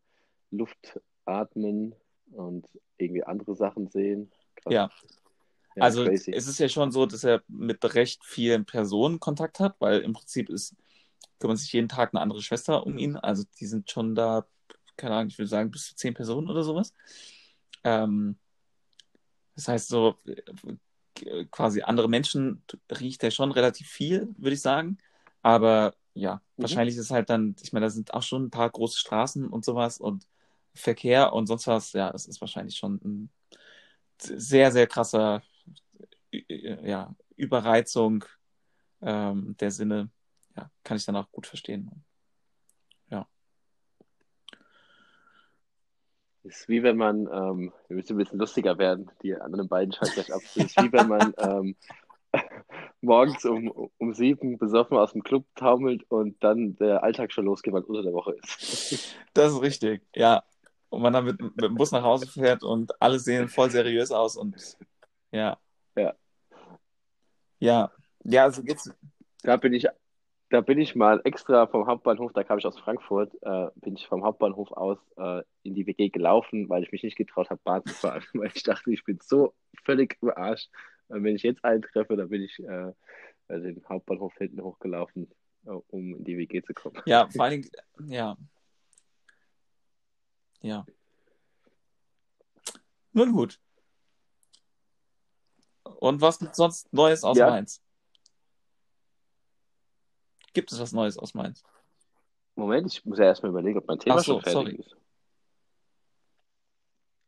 [0.52, 1.96] Luft atmen
[2.32, 2.68] und
[2.98, 4.32] irgendwie andere Sachen sehen.
[4.56, 4.74] Krass.
[4.74, 4.90] Ja.
[5.76, 5.84] ja.
[5.84, 6.32] also crazy.
[6.32, 10.14] es ist ja schon so, dass er mit recht vielen Personen Kontakt hat, weil im
[10.14, 10.76] Prinzip ist,
[11.40, 13.16] kümmert sich jeden Tag eine andere Schwester um ihn.
[13.16, 14.46] Also die sind schon da
[14.98, 16.94] keine Ahnung, ich würde sagen, bis zu zehn Personen oder sowas.
[17.84, 18.38] Ähm,
[19.56, 24.98] das heißt, so äh, quasi andere Menschen riecht er schon relativ viel, würde ich sagen.
[25.42, 26.64] Aber ja, mhm.
[26.64, 29.66] wahrscheinlich ist halt dann, ich meine, da sind auch schon ein paar große Straßen und
[29.66, 30.28] sowas und
[30.74, 31.94] Verkehr und sonst was.
[31.94, 33.30] Ja, es ist wahrscheinlich schon ein
[34.20, 35.42] sehr, sehr krasser
[36.32, 38.26] ja, Überreizung
[39.02, 40.10] ähm, der Sinne.
[40.56, 42.04] Ja, kann ich dann auch gut verstehen.
[46.46, 50.14] Ist wie wenn man, ähm, wir müssen ein bisschen lustiger werden, die anderen beiden schalten
[50.16, 50.42] gleich ab.
[50.44, 51.76] Es ist wie wenn man ähm,
[53.02, 57.74] morgens um, um sieben besoffen aus dem Club taumelt und dann der Alltag schon losgeht,
[57.74, 59.16] weil unter der Woche ist.
[59.34, 60.44] Das ist richtig, ja.
[60.90, 64.12] Und man dann mit, mit dem Bus nach Hause fährt und alle sehen voll seriös
[64.12, 64.78] aus und
[65.32, 65.58] ja.
[65.96, 66.14] Ja.
[67.60, 67.92] Ja.
[68.24, 68.92] Ja, also geht's.
[69.44, 69.86] Da bin ich,
[70.50, 74.08] da bin ich mal extra vom Hauptbahnhof, da kam ich aus Frankfurt, äh, bin ich
[74.08, 77.84] vom Hauptbahnhof aus äh, in die WG gelaufen, weil ich mich nicht getraut habe, Bahn
[77.86, 79.54] zu fahren, weil ich dachte, ich bin so
[79.84, 80.70] völlig im Arsch.
[81.08, 82.92] Und wenn ich jetzt eintreffe, dann bin ich äh,
[83.48, 85.30] also den Hauptbahnhof hinten hochgelaufen,
[85.66, 87.02] äh, um in die WG zu kommen.
[87.06, 87.72] Ja, vor allen Dingen,
[88.08, 88.38] ja.
[90.62, 90.86] Ja.
[93.14, 93.60] Nun gut.
[95.84, 97.50] Und was gibt sonst Neues aus Ja.
[97.50, 97.82] Mainz?
[100.56, 101.62] Gibt es was Neues aus Mainz?
[102.56, 104.76] Moment, ich muss ja erstmal überlegen, ob mein Thema Ach so, schon fertig sorry.
[104.78, 104.96] ist.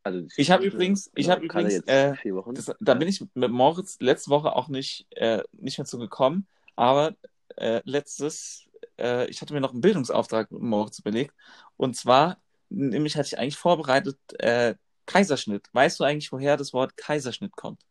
[0.03, 2.15] Also, Ich habe übrigens- ich habe übrigens, äh.
[2.53, 6.47] Das, da bin ich mit Moritz letzte Woche auch nicht, äh, nicht mehr zu gekommen,
[6.77, 7.15] aber
[7.57, 11.33] äh, letztes, äh, ich hatte mir noch einen Bildungsauftrag mit Moritz überlegt.
[11.75, 15.67] Und zwar, nämlich hatte ich eigentlich vorbereitet, äh, Kaiserschnitt.
[15.73, 17.81] Weißt du eigentlich, woher das Wort Kaiserschnitt kommt?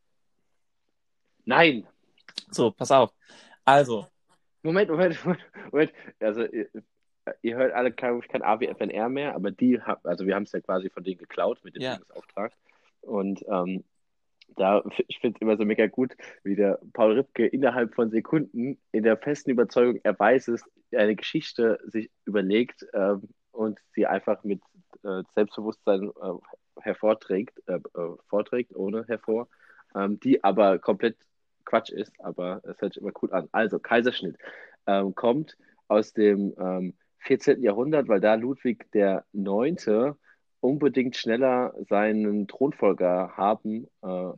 [1.45, 1.87] Nein!
[2.51, 3.13] So, pass auf.
[3.67, 4.07] Also,
[4.67, 5.93] Moment, Moment, Moment, Moment.
[6.21, 6.69] Also, ihr,
[7.43, 10.53] ihr hört alle, glaube ich, kein AWFNR mehr, aber die haben, also wir haben es
[10.53, 11.97] ja quasi von denen geklaut mit dem Ja.
[11.97, 12.53] Bildungsauftrag.
[13.01, 13.85] Und ähm,
[14.57, 18.79] da, ich finde es immer so mega gut, wie der Paul Ripke innerhalb von Sekunden
[18.93, 20.63] in der festen Überzeugung, er weiß es,
[20.95, 24.61] eine Geschichte sich überlegt ähm, und sie einfach mit
[25.05, 29.49] äh, Selbstbewusstsein äh, hervorträgt, äh, äh, vorträgt, ohne hervor,
[29.95, 31.17] ähm, die aber komplett
[31.67, 33.49] Quatsch ist, aber es hört sich immer cool an.
[33.53, 34.39] Also, Kaiserschnitt
[34.87, 37.63] ähm, kommt aus dem ähm, 14.
[37.63, 40.17] Jahrhundert, weil da Ludwig der Neunte
[40.61, 44.33] unbedingt schneller seinen Thronfolger haben, äh,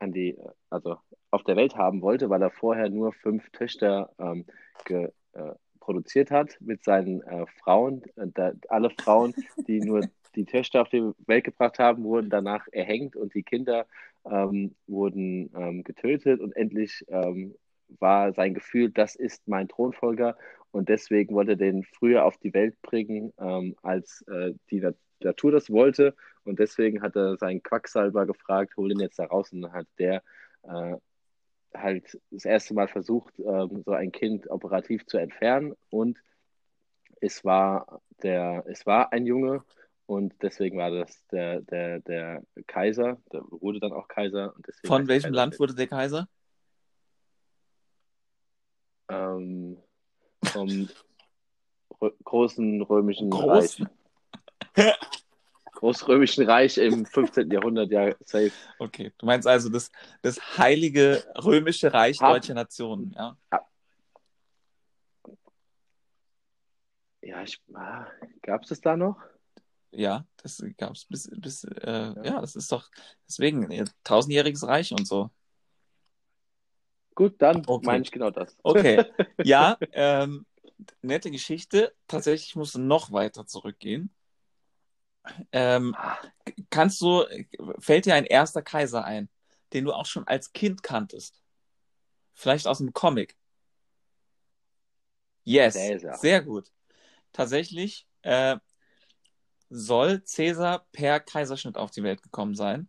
[0.00, 0.36] an die,
[0.70, 0.96] also
[1.30, 4.46] auf der Welt haben wollte, weil er vorher nur fünf Töchter ähm,
[4.84, 8.02] ge, äh, produziert hat mit seinen äh, Frauen.
[8.16, 9.34] Äh, Da, alle Frauen,
[9.66, 13.86] die nur die Töchter auf die Welt gebracht haben, wurden danach erhängt und die Kinder
[14.24, 16.40] ähm, wurden ähm, getötet.
[16.40, 17.54] Und endlich ähm,
[17.98, 20.36] war sein Gefühl, das ist mein Thronfolger.
[20.70, 24.96] Und deswegen wollte er den früher auf die Welt bringen, ähm, als äh, die Nat
[25.22, 26.14] Natur das wollte.
[26.44, 29.52] Und deswegen hat er seinen Quacksalber gefragt, hol ihn jetzt da raus.
[29.52, 30.22] Und dann hat der
[30.62, 30.96] äh,
[31.74, 36.18] halt das erste Mal versucht, ähm, so ein Kind operativ zu entfernen und
[37.20, 39.64] es war der, es war ein Junge
[40.06, 44.88] und deswegen war das der, der, der Kaiser, der wurde dann auch Kaiser und deswegen
[44.88, 46.28] von welchem Land wurde der Kaiser?
[49.10, 49.76] ähm,
[50.44, 50.88] vom
[52.24, 53.88] großen römischen Großen.
[54.76, 54.96] Reich.
[55.80, 57.50] Großrömischen Reich im 15.
[57.50, 58.52] Jahrhundert, ja, safe.
[58.78, 59.90] Okay, du meinst also das,
[60.20, 63.34] das heilige römische Reich Hab- deutscher Nationen, ja?
[67.22, 68.06] Ja, ich, ah,
[68.42, 69.16] gab es das da noch?
[69.90, 72.40] Ja, das gab es bis, bis äh, ja.
[72.42, 72.90] das ist doch
[73.26, 75.30] deswegen äh, tausendjähriges Reich und so.
[77.14, 77.86] Gut, dann Okay.
[77.86, 78.54] meine ich genau das.
[78.62, 79.02] Okay,
[79.42, 80.44] ja, ähm,
[81.00, 81.94] nette Geschichte.
[82.06, 84.14] Tatsächlich musst du noch weiter zurückgehen.
[85.52, 85.96] Ähm,
[86.70, 87.24] kannst du,
[87.78, 89.28] fällt dir ein erster Kaiser ein,
[89.72, 91.40] den du auch schon als Kind kanntest?
[92.34, 93.36] Vielleicht aus einem Comic?
[95.44, 96.16] Yes, Cäsar.
[96.16, 96.70] sehr gut.
[97.32, 98.56] Tatsächlich äh,
[99.68, 102.88] soll Cäsar per Kaiserschnitt auf die Welt gekommen sein.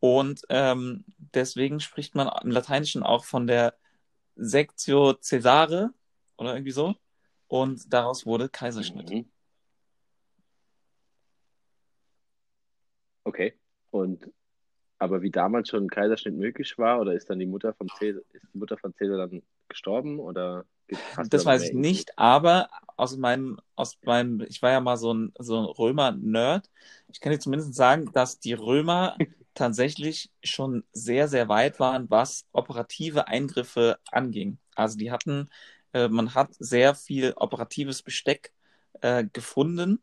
[0.00, 3.76] Und ähm, deswegen spricht man im Lateinischen auch von der
[4.34, 5.92] Sectio Caesare
[6.36, 6.94] oder irgendwie so.
[7.48, 9.10] Und daraus wurde Kaiserschnitt.
[9.10, 9.30] Mhm.
[13.30, 13.54] Okay.
[13.92, 14.28] Und
[14.98, 18.20] aber wie damals schon ein Kaiserschnitt möglich war, oder ist dann die Mutter von Cäsar,
[18.32, 20.18] ist die Mutter von Cäsar dann gestorben?
[20.18, 20.66] Oder
[21.30, 25.32] Das weiß ich nicht, aber aus meinem, aus meinem, ich war ja mal so ein,
[25.38, 26.68] so ein Römer-Nerd.
[27.12, 29.16] Ich kann dir zumindest sagen, dass die Römer
[29.54, 34.58] tatsächlich schon sehr, sehr weit waren, was operative Eingriffe anging.
[34.74, 35.48] Also die hatten,
[35.94, 38.52] äh, man hat sehr viel operatives Besteck
[39.00, 40.02] äh, gefunden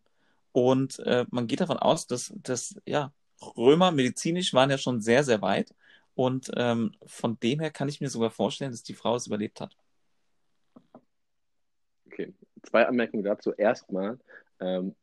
[0.52, 3.14] und äh, man geht davon aus, dass, dass ja,
[3.56, 5.74] Römer medizinisch waren ja schon sehr, sehr weit.
[6.16, 9.62] Und ähm, von dem her kann ich mir sogar vorstellen, dass die Frau es überlebt
[9.62, 9.78] hat.
[12.08, 12.34] Okay.
[12.64, 13.54] Zwei Anmerkungen dazu.
[13.54, 14.18] Erstmal
[14.60, 14.96] ähm,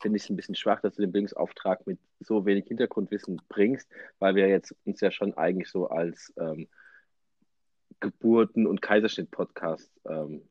[0.00, 3.88] finde ich es ein bisschen schwach, dass du den Bildungsauftrag mit so wenig Hintergrundwissen bringst,
[4.20, 6.68] weil wir jetzt uns ja schon eigentlich so als ähm,
[7.98, 10.42] Geburten- und Kaiserschnitt-Podcast ähm,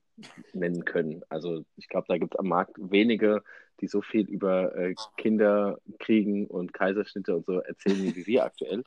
[0.53, 1.23] nennen können.
[1.29, 3.43] Also ich glaube, da gibt es am Markt wenige,
[3.81, 8.83] die so viel über äh, Kinderkriegen und Kaiserschnitte und so erzählen wie wir aktuell.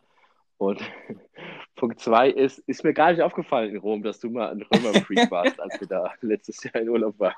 [0.58, 0.80] Und
[1.76, 5.30] Punkt zwei ist, ist mir gar nicht aufgefallen in Rom, dass du mal ein Römerfreak
[5.30, 7.34] warst, als wir da letztes Jahr in Urlaub waren.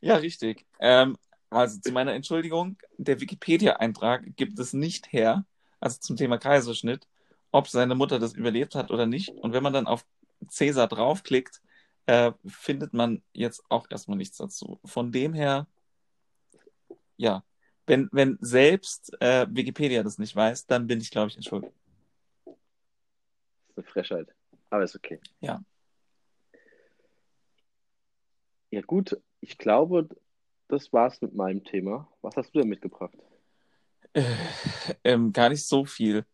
[0.00, 0.64] Ja, richtig.
[0.80, 1.16] Ähm,
[1.50, 5.44] also zu meiner Entschuldigung, der Wikipedia-Eintrag gibt es nicht her,
[5.80, 7.06] also zum Thema Kaiserschnitt,
[7.52, 9.28] ob seine Mutter das überlebt hat oder nicht.
[9.28, 10.04] Und wenn man dann auf
[10.48, 11.60] Cäsar draufklickt,
[12.06, 14.78] äh, findet man jetzt auch erstmal nichts dazu.
[14.84, 15.66] Von dem her,
[17.16, 17.44] ja,
[17.86, 21.74] wenn, wenn selbst äh, Wikipedia das nicht weiß, dann bin ich, glaube ich, entschuldigt.
[22.44, 22.54] Das
[23.68, 24.28] ist eine Frechheit.
[24.70, 25.20] Aber ist okay.
[25.40, 25.62] Ja.
[28.70, 29.20] Ja, gut.
[29.40, 30.08] Ich glaube,
[30.68, 32.10] das war's mit meinem Thema.
[32.22, 33.16] Was hast du denn mitgebracht?
[34.14, 34.24] Äh,
[35.04, 36.24] ähm, gar nicht so viel.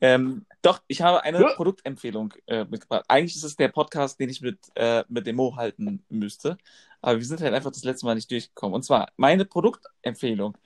[0.00, 1.54] Ähm, doch, ich habe eine Ja.
[1.54, 3.04] Produktempfehlung äh, mitgebracht.
[3.08, 6.56] Eigentlich ist es der Podcast, den ich mit, äh, mit dem Mo halten müsste.
[7.02, 8.74] Aber wir sind halt einfach das letzte Mal nicht durchgekommen.
[8.74, 10.56] Und zwar meine Produktempfehlung,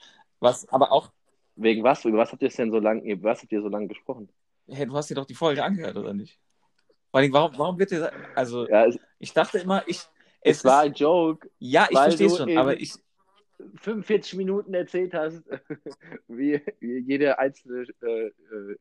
[0.40, 1.12] was aber auch,
[1.56, 2.04] Wegen was?
[2.04, 4.28] Über was habt ihr denn so lange, über was habt ihr so lange gesprochen?
[4.68, 6.38] hey, du hast dir doch die Folge angehört, oder nicht?
[7.10, 10.00] Vor allem, warum, warum wird dir, also Ja, es, ich dachte immer, ich,
[10.40, 12.94] es es war ist, ein Joke, ja, ich verstehe es schon, aber ich,
[13.80, 15.42] 45 Minuten erzählt hast,
[16.28, 18.76] wie, wie jeder einzelne äh, äh,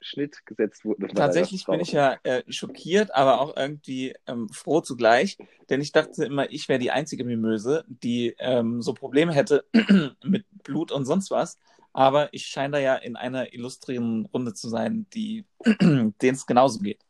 [0.00, 1.08] Schnitt gesetzt wurde.
[1.08, 5.36] Tatsächlich bin ich ja äh, schockiert, aber auch irgendwie ähm, froh zugleich,
[5.68, 9.64] denn ich dachte immer, ich wäre die einzige Mimöse, die ähm, so Probleme hätte
[10.24, 11.58] mit Blut und sonst was.
[11.92, 16.80] Aber ich scheine da ja in einer illustrieren Runde zu sein, die denen es genauso
[16.80, 17.02] geht.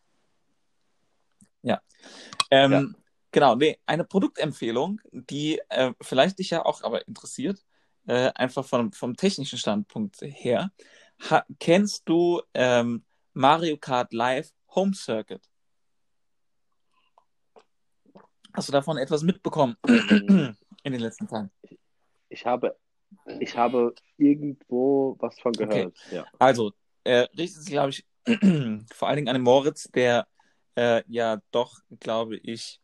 [1.63, 1.83] Ja.
[2.51, 2.85] Ähm, Ja.
[3.33, 7.63] Genau, nee, eine Produktempfehlung, die äh, vielleicht dich ja auch aber interessiert,
[8.07, 10.71] äh, einfach vom, vom technischen Standpunkt her.
[11.31, 15.43] Ha kennst du ähm, Mario Kart Live Home Circuit?
[18.53, 20.57] Hast du davon etwas mitbekommen in
[20.93, 21.51] den letzten Tagen?
[22.29, 22.77] Ich habe,
[23.41, 25.97] ich habe irgendwo was von gehört.
[26.11, 26.27] Ja.
[26.39, 26.73] Also,
[27.05, 28.07] äh, richtet sich, glaube ich,
[28.95, 30.27] vor allen Dingen an den Moritz, der
[30.75, 32.81] äh, ja doch, glaube ich,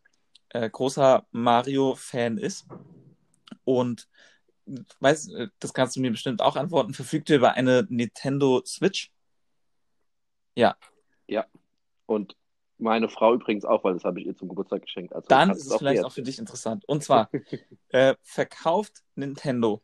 [0.51, 2.66] äh, großer Mario-Fan ist.
[3.64, 4.09] Und
[5.01, 9.11] weiß, äh, das kannst du mir bestimmt auch antworten, verfügt er über eine Nintendo Switch?
[12.07, 12.37] Und
[12.79, 15.14] meine Frau übrigens auch, weil das habe ich ihr zum Geburtstag geschenkt.
[15.14, 16.85] Also Dann ist es auch vielleicht dir auch für dich interessant.
[16.87, 17.31] Und zwar
[17.88, 19.83] äh, verkauft Nintendo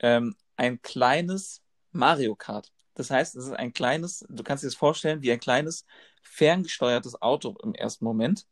[0.00, 2.72] ähm, ein kleines Mario Kart.
[2.94, 5.86] Das heißt, es ist ein kleines, du kannst dir das vorstellen, wie ein kleines
[6.22, 8.46] ferngesteuertes Auto im ersten Moment,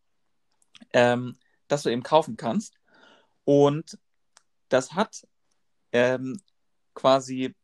[0.93, 1.37] ähm,
[1.69, 2.75] das du eben kaufen kannst.
[3.45, 3.99] Und
[4.69, 5.27] das hat
[5.93, 6.41] ähm,
[6.95, 7.55] quasi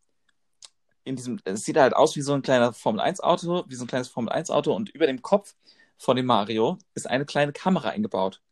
[1.05, 3.85] in diesem, es sieht halt aus wie so ein kleiner Formel 1 Auto, wie so
[3.85, 5.55] ein kleines Formel 1 Auto und über dem Kopf
[5.97, 8.43] von dem Mario ist eine kleine Kamera eingebaut,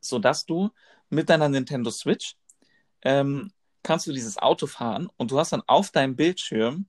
[0.00, 0.70] sodass du
[1.10, 2.36] mit deiner Nintendo Switch
[3.02, 6.88] ähm, kannst du dieses Auto fahren und du hast dann auf deinem Bildschirm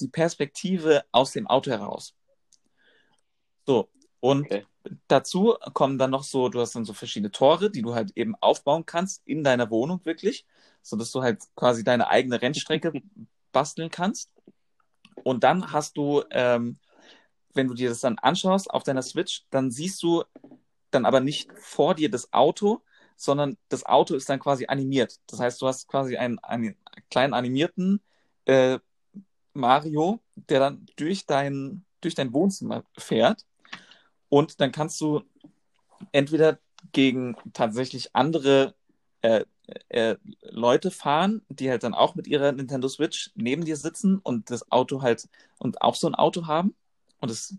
[0.00, 2.14] die Perspektive aus dem Auto heraus.
[3.66, 3.88] So,
[4.20, 4.66] und Okay.
[5.08, 8.34] dazu kommen dann noch so, du hast dann so verschiedene Tore, die du halt eben
[8.36, 10.44] aufbauen kannst in deiner Wohnung wirklich,
[10.84, 12.92] sodass du halt quasi deine eigene Rennstrecke
[13.52, 14.30] basteln kannst.
[15.24, 16.78] Und dann hast du, ähm,
[17.54, 20.22] wenn du dir das dann anschaust auf deiner Switch, dann siehst du
[20.90, 22.82] dann aber nicht vor dir das Auto,
[23.16, 25.18] sondern das Auto ist dann quasi animiert.
[25.26, 26.76] Das heißt, du hast quasi einen, einen
[27.10, 28.00] kleinen animierten
[28.44, 28.78] äh,
[29.54, 33.46] Mario, der dann durch dein, durch dein Wohnzimmer fährt.
[34.28, 35.22] Und dann kannst du
[36.12, 36.58] entweder
[36.92, 38.74] gegen tatsächlich andere
[39.24, 39.44] äh,
[39.88, 44.50] äh, Leute fahren, die halt dann auch mit ihrer Nintendo Switch neben dir sitzen und
[44.50, 46.74] das Auto halt und auch so ein Auto haben.
[47.20, 47.56] Und das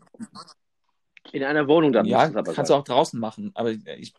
[1.31, 2.65] In einer Wohnung dann ja, kannst sein.
[2.65, 3.49] du auch draußen machen.
[3.55, 4.13] Aber ich,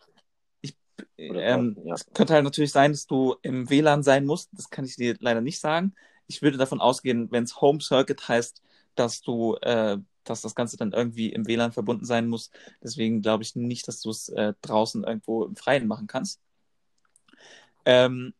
[0.60, 0.76] ich
[1.18, 1.94] ähm, ja.
[1.94, 4.50] es könnte halt natürlich sein, dass du im WLAN sein musst.
[4.52, 5.94] Das kann ich dir leider nicht sagen.
[6.26, 8.60] Ich würde davon ausgehen, wenn es Home Circuit heißt,
[8.96, 12.50] dass du, äh, dass das Ganze dann irgendwie im WLAN verbunden sein muss.
[12.82, 16.40] Deswegen glaube ich nicht, dass du es äh, draußen irgendwo im Freien machen kannst.
[17.86, 18.34] Ähm,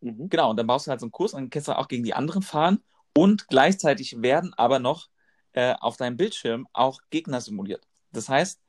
[0.00, 0.28] Mhm.
[0.28, 2.04] Genau, und dann baust du halt so einen Kurs und dann kannst du auch gegen
[2.04, 2.82] die anderen fahren.
[3.16, 5.08] Und gleichzeitig werden aber noch
[5.52, 7.86] äh, auf deinem Bildschirm auch Gegner simuliert.
[8.12, 8.60] Das heißt,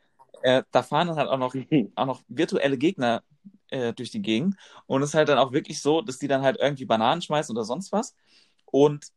[0.44, 1.54] äh, da fahren dann halt auch noch,
[1.96, 3.24] auch noch virtuelle Gegner
[3.70, 4.56] äh, durch die Gegend.
[4.86, 7.56] Und es ist halt dann auch wirklich so, dass die dann halt irgendwie Bananen schmeißen
[7.56, 8.16] oder sonst was.
[8.66, 9.08] Und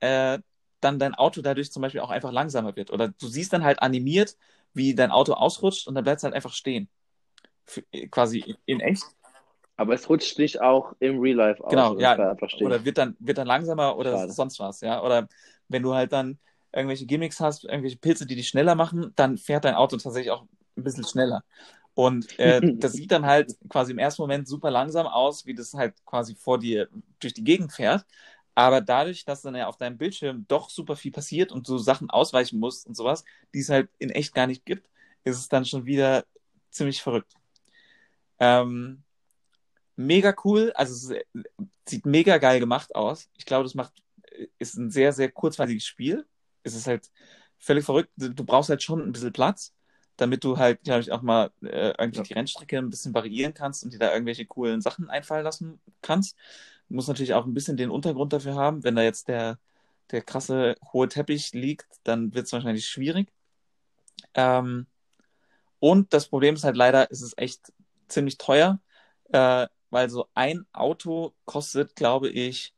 [0.00, 0.38] äh,
[0.80, 2.90] dann dein Auto dadurch zum Beispiel auch einfach langsamer wird.
[2.90, 4.36] Oder du siehst dann halt animiert,
[4.72, 6.88] wie dein Auto ausrutscht und dann bleibt es halt einfach stehen.
[7.66, 9.04] Für, quasi in echt.
[9.80, 11.70] Aber es rutscht nicht auch im Real Life aus.
[11.70, 12.36] Genau, ja.
[12.60, 14.32] Oder wird dann, wird dann langsamer oder Schade.
[14.32, 15.02] sonst was, ja.
[15.02, 15.26] Oder
[15.68, 16.38] wenn du halt dann
[16.70, 20.42] irgendwelche Gimmicks hast, irgendwelche Pilze, die dich schneller machen, dann fährt dein Auto tatsächlich auch
[20.76, 21.44] ein bisschen schneller.
[21.94, 25.72] Und äh, das sieht dann halt quasi im ersten Moment super langsam aus, wie das
[25.72, 26.86] halt quasi vor dir
[27.18, 28.04] durch die Gegend fährt.
[28.54, 32.10] Aber dadurch, dass dann ja auf deinem Bildschirm doch super viel passiert und du Sachen
[32.10, 33.24] ausweichen musst und sowas,
[33.54, 34.90] die es halt in echt gar nicht gibt,
[35.24, 36.26] ist es dann schon wieder
[36.70, 37.32] ziemlich verrückt.
[38.38, 39.04] Ähm,
[40.06, 41.26] mega cool, also es ist,
[41.86, 43.28] sieht mega geil gemacht aus.
[43.36, 43.92] Ich glaube, das macht,
[44.58, 46.26] ist ein sehr, sehr kurzweiliges Spiel.
[46.62, 47.10] Es ist halt
[47.58, 48.10] völlig verrückt.
[48.16, 49.74] Du brauchst halt schon ein bisschen Platz,
[50.16, 52.24] damit du halt, glaube ich, auch mal äh, irgendwie ja.
[52.24, 56.36] die Rennstrecke ein bisschen variieren kannst und dir da irgendwelche coolen Sachen einfallen lassen kannst.
[56.88, 58.82] Du musst natürlich auch ein bisschen den Untergrund dafür haben.
[58.84, 59.58] Wenn da jetzt der,
[60.10, 63.28] der krasse hohe Teppich liegt, dann wird es wahrscheinlich schwierig.
[64.34, 64.86] Ähm,
[65.78, 67.72] und das Problem ist halt leider, ist es echt
[68.08, 68.80] ziemlich teuer,
[69.32, 72.74] äh, weil so ein Auto kostet, glaube ich,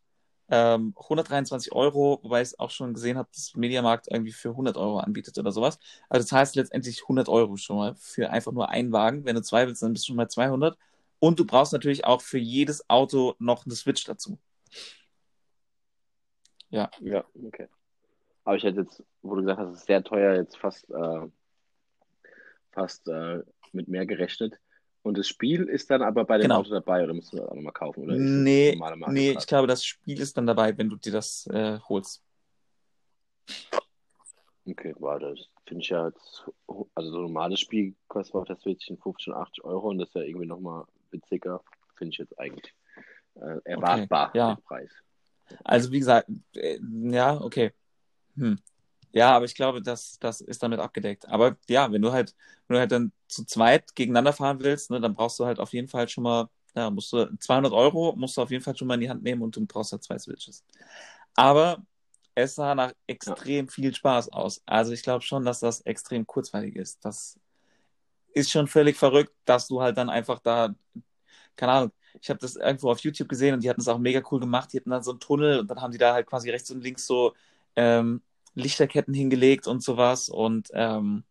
[0.48, 4.76] ähm, 123 Euro, wobei ich es auch schon gesehen habe, dass Mediamarkt irgendwie für 100
[4.76, 5.78] Euro anbietet oder sowas.
[6.10, 9.24] Also das heißt letztendlich 100 Euro schon mal für einfach nur einen Wagen.
[9.24, 10.76] Wenn du zwei willst, dann bist du schon mal 200.
[11.20, 14.38] Und du brauchst natürlich auch für jedes Auto noch eine Switch dazu.
[16.68, 16.90] Ja.
[17.00, 17.68] Ja, okay.
[18.44, 21.28] Aber ich hätte jetzt, wo du gesagt hast, es ist sehr teuer, jetzt fast, äh,
[22.72, 23.42] fast äh,
[23.72, 24.58] mit mehr gerechnet.
[25.02, 26.60] Und das Spiel ist dann aber bei dem genau.
[26.60, 28.04] Auto dabei oder musst du das auch nochmal kaufen?
[28.04, 28.78] Oder nee,
[29.08, 32.22] nee ich glaube, das Spiel ist dann dabei, wenn du dir das äh, holst.
[34.64, 36.44] Okay, wow, das finde ich ja jetzt,
[36.94, 40.08] also so ein normales Spiel kostet auf der Switch 50 und 80 Euro und das
[40.08, 41.60] ist ja irgendwie nochmal witziger,
[41.96, 42.72] finde ich jetzt eigentlich
[43.34, 44.58] äh, erwartbar, okay, ja.
[44.64, 44.90] Preis.
[45.64, 47.72] Also wie gesagt, äh, ja, okay.
[48.36, 48.58] Hm.
[49.12, 51.28] Ja, aber ich glaube, das, das ist damit abgedeckt.
[51.28, 52.34] Aber ja, wenn du halt,
[52.66, 55.72] wenn du halt dann zu zweit gegeneinander fahren willst, ne, dann brauchst du halt auf
[55.72, 58.88] jeden Fall schon mal, ja, musst du 200 Euro musst du auf jeden Fall schon
[58.88, 60.64] mal in die Hand nehmen und du brauchst halt zwei Switches.
[61.34, 61.82] Aber
[62.34, 63.72] es sah nach extrem ja.
[63.72, 64.62] viel Spaß aus.
[64.66, 67.04] Also ich glaube schon, dass das extrem kurzweilig ist.
[67.04, 67.38] Das
[68.34, 70.74] ist schon völlig verrückt, dass du halt dann einfach da,
[71.56, 74.22] keine Ahnung, ich habe das irgendwo auf YouTube gesehen und die hatten es auch mega
[74.30, 74.72] cool gemacht.
[74.72, 76.82] Die hatten dann so einen Tunnel und dann haben die da halt quasi rechts und
[76.82, 77.34] links so
[77.76, 78.22] ähm,
[78.54, 80.28] Lichterketten hingelegt und sowas.
[80.28, 81.24] Und ähm,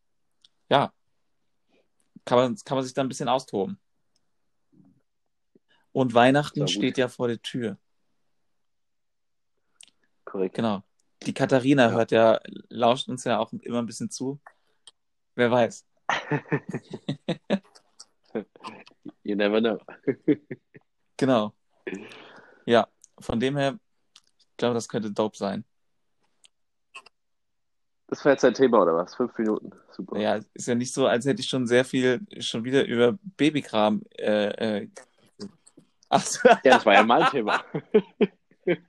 [0.69, 0.93] ja,
[2.25, 3.79] kann man, kann man sich da ein bisschen austoben.
[5.91, 7.77] Und Weihnachten steht ja vor der Tür.
[10.23, 10.55] Korrekt.
[10.55, 10.83] Genau.
[11.23, 11.91] Die Katharina ja.
[11.91, 14.39] hört ja, lauscht uns ja auch immer ein bisschen zu.
[15.35, 15.85] Wer weiß.
[19.23, 19.77] you never know.
[21.17, 21.53] genau.
[22.65, 22.87] Ja,
[23.19, 23.77] von dem her,
[24.15, 25.65] ich glaube, das könnte dope sein.
[28.11, 29.15] Das war jetzt ein Thema, oder was?
[29.15, 29.71] Fünf Minuten.
[29.89, 30.19] Super.
[30.19, 34.01] Ja, ist ja nicht so, als hätte ich schon sehr viel, schon wieder über Babykram.
[34.17, 34.89] Äh, äh...
[36.09, 36.45] Ach so.
[36.49, 37.63] Ja, das war ja mein Thema.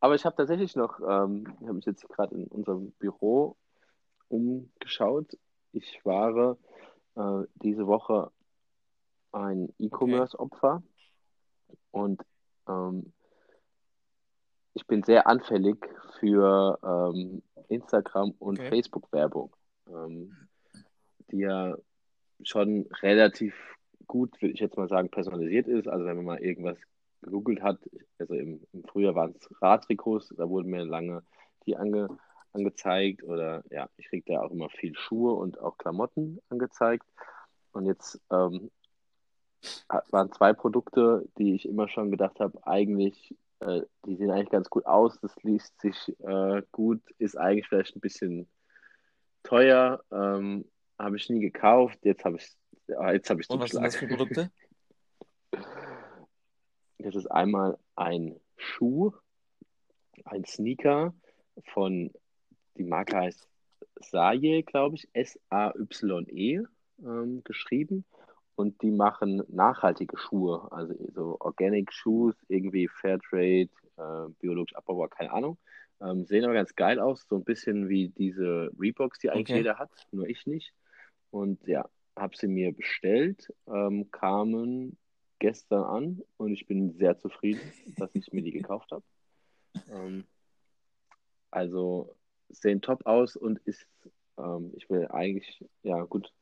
[0.00, 3.58] Aber ich habe tatsächlich noch, ähm, ich habe mich jetzt gerade in unserem Büro
[4.28, 5.36] umgeschaut.
[5.72, 6.56] Ich war
[7.14, 8.32] äh, diese Woche
[9.32, 10.82] ein E-Commerce-Opfer
[11.68, 11.78] okay.
[11.90, 12.22] und
[12.66, 13.12] ähm,
[14.78, 15.76] ich bin sehr anfällig
[16.20, 18.70] für ähm, Instagram und okay.
[18.70, 19.52] Facebook-Werbung,
[19.88, 20.36] ähm,
[21.30, 21.76] die ja
[22.44, 23.54] schon relativ
[24.06, 25.88] gut, würde ich jetzt mal sagen, personalisiert ist.
[25.88, 26.78] Also wenn man mal irgendwas
[27.22, 27.78] gegoogelt hat,
[28.20, 31.24] also im, im Frühjahr waren es Radtrikots, da wurden mir lange
[31.66, 32.08] die ange,
[32.52, 37.04] angezeigt oder ja, ich kriege da auch immer viel Schuhe und auch Klamotten angezeigt.
[37.72, 38.70] Und jetzt ähm,
[40.10, 44.70] waren zwei Produkte, die ich immer schon gedacht habe, eigentlich äh, die sehen eigentlich ganz
[44.70, 48.48] gut aus, das liest sich äh, gut, ist eigentlich vielleicht ein bisschen
[49.42, 50.64] teuer, ähm,
[50.98, 52.48] habe ich nie gekauft, jetzt habe ich
[52.88, 54.50] jetzt habe ich Und was sind das für Produkte?
[57.00, 59.12] Das ist einmal ein Schuh,
[60.24, 61.14] ein Sneaker
[61.72, 62.12] von,
[62.76, 63.48] die Marke heißt
[64.00, 66.64] Saye, glaube ich, S-A-Y-E
[66.98, 68.04] ähm, geschrieben
[68.58, 75.30] und die machen nachhaltige Schuhe, also so Organic Shoes, irgendwie Fairtrade, äh, biologisch abbaubar, keine
[75.30, 75.58] Ahnung.
[76.00, 79.58] Ähm, sehen aber ganz geil aus, so ein bisschen wie diese Reeboks, die eigentlich okay.
[79.58, 80.74] jeder hat, nur ich nicht.
[81.30, 84.98] Und ja, habe sie mir bestellt, ähm, kamen
[85.38, 87.60] gestern an und ich bin sehr zufrieden,
[87.96, 89.04] dass ich mir die gekauft habe.
[89.88, 90.24] Ähm,
[91.52, 92.12] also
[92.48, 93.86] sehen top aus und ist,
[94.36, 96.32] ähm, ich will eigentlich, ja gut,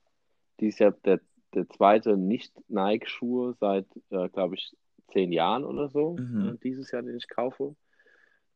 [0.60, 1.20] dieses Jahr der
[1.54, 4.76] der zweite Nicht-Nike-Schuh seit, äh, glaube ich,
[5.12, 6.16] zehn Jahren oder so.
[6.18, 6.48] Mhm.
[6.48, 7.74] Äh, dieses Jahr, den ich kaufe.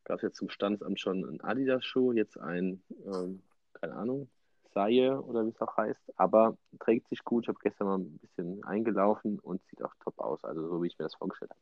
[0.05, 3.43] Gab es jetzt zum Standesamt schon einen Adidas-Schuh, jetzt ein, ähm,
[3.75, 4.29] keine Ahnung,
[4.73, 6.13] Saie oder wie es auch heißt.
[6.17, 7.45] Aber trägt sich gut.
[7.45, 10.45] Ich habe gestern mal ein bisschen eingelaufen und sieht auch top aus.
[10.45, 11.61] Also so, wie ich mir das vorgestellt habe.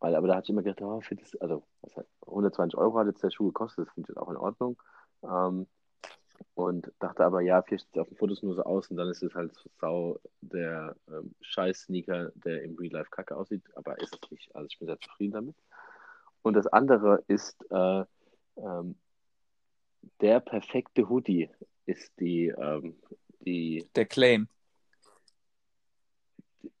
[0.00, 2.98] Weil, aber da hatte ich immer gedacht, oh, für das, also was heißt, 120 Euro
[2.98, 4.80] hat jetzt der Schuh gekostet, das finde ich auch in Ordnung.
[5.24, 5.66] Ähm,
[6.54, 9.08] Und dachte aber, ja, vielleicht sieht es auf den Fotos nur so aus und dann
[9.08, 14.18] ist es halt sau der ähm, Scheiß-Sneaker, der im Real Life kacke aussieht, aber ist
[14.22, 14.54] es nicht.
[14.54, 15.56] Also ich bin sehr zufrieden damit.
[16.42, 18.04] Und das andere ist äh,
[18.56, 18.96] ähm,
[20.20, 21.50] der perfekte Hoodie
[21.86, 22.96] ist die, ähm,
[23.40, 24.48] die Der Claim.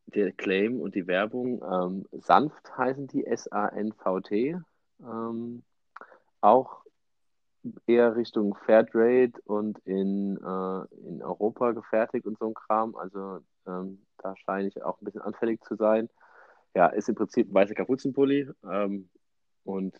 [0.06, 1.62] der Claim und die Werbung.
[1.62, 4.56] Ähm, sanft heißen die S-A-N-V-T.
[5.00, 5.62] Ähm,
[6.40, 6.84] auch
[7.86, 12.94] eher Richtung Fairtrade und in, äh, in Europa gefertigt und so ein Kram.
[12.96, 16.08] Also ähm, da scheine ich auch ein bisschen anfällig zu sein.
[16.74, 19.08] Ja, ist im Prinzip ein weißer Kapuzenpulli ähm,
[19.64, 19.96] und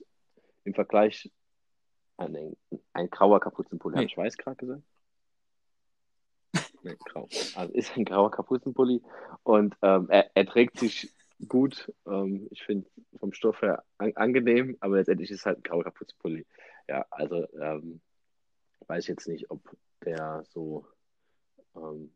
[0.64, 1.30] im Vergleich
[2.16, 2.56] ein,
[2.92, 3.94] ein grauer Kapuzenpulli.
[3.94, 4.02] Nee.
[4.02, 4.82] Habe ich weiß gerade gesagt?
[6.82, 7.28] Nee, grau.
[7.56, 9.02] Also ist ein grauer Kapuzenpulli
[9.42, 11.12] und ähm, er, er trägt sich
[11.46, 11.92] gut.
[12.06, 15.84] Ähm, ich finde vom Stoff her an, angenehm, aber letztendlich ist es halt ein grauer
[15.84, 16.46] Kapuzenpulli.
[16.88, 18.00] Ja, also ähm,
[18.86, 19.60] weiß ich jetzt nicht, ob
[20.04, 20.86] der so
[21.76, 22.12] ähm,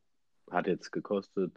[0.50, 1.56] hat jetzt gekostet,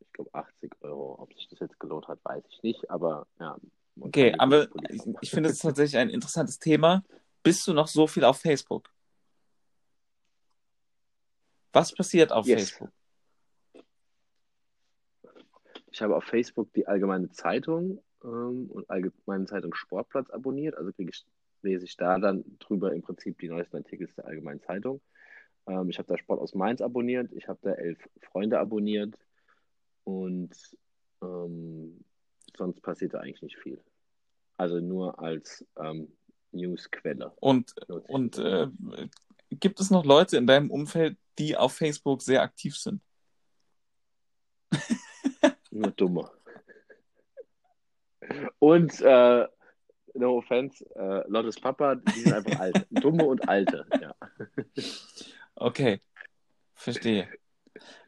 [0.00, 1.16] ich glaube 80 Euro.
[1.18, 3.56] Ob sich das jetzt gelohnt hat, weiß ich nicht, aber ja.
[4.00, 7.04] Okay, aber ich, ich finde es tatsächlich ein interessantes Thema.
[7.42, 8.90] Bist du noch so viel auf Facebook?
[11.72, 12.70] Was passiert auf Yes.
[12.70, 12.92] Facebook?
[15.94, 20.76] Ich habe auf Facebook die Allgemeine Zeitung ähm, und Allgemeine Zeitung Sportplatz abonniert.
[20.76, 21.24] Also ich,
[21.62, 25.00] lese ich da dann drüber im Prinzip die neuesten Artikel der Allgemeinen Zeitung.
[25.68, 27.30] Ähm, ich habe da Sport aus Mainz abonniert.
[27.30, 29.14] Ich habe da elf Freunde abonniert.
[30.02, 30.50] Und
[31.22, 32.04] ähm,
[32.56, 33.80] sonst passiert da eigentlich nicht viel.
[34.56, 36.08] Also nur als ähm,
[36.50, 37.30] Newsquelle.
[37.38, 37.72] Und,
[38.08, 38.66] und äh,
[39.50, 43.00] gibt es noch Leute in deinem Umfeld, die auf Facebook sehr aktiv sind?
[45.74, 46.30] Nur dumme.
[48.60, 49.48] Und äh,
[50.14, 52.86] no offense, äh, Lottes Papa, die sind einfach alt.
[52.90, 54.14] Dumme und alte, ja.
[55.56, 56.00] Okay,
[56.74, 57.28] verstehe.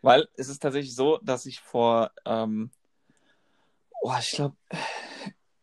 [0.00, 2.70] Weil es ist tatsächlich so, dass ich vor, ähm,
[4.00, 4.56] oh, ich glaube,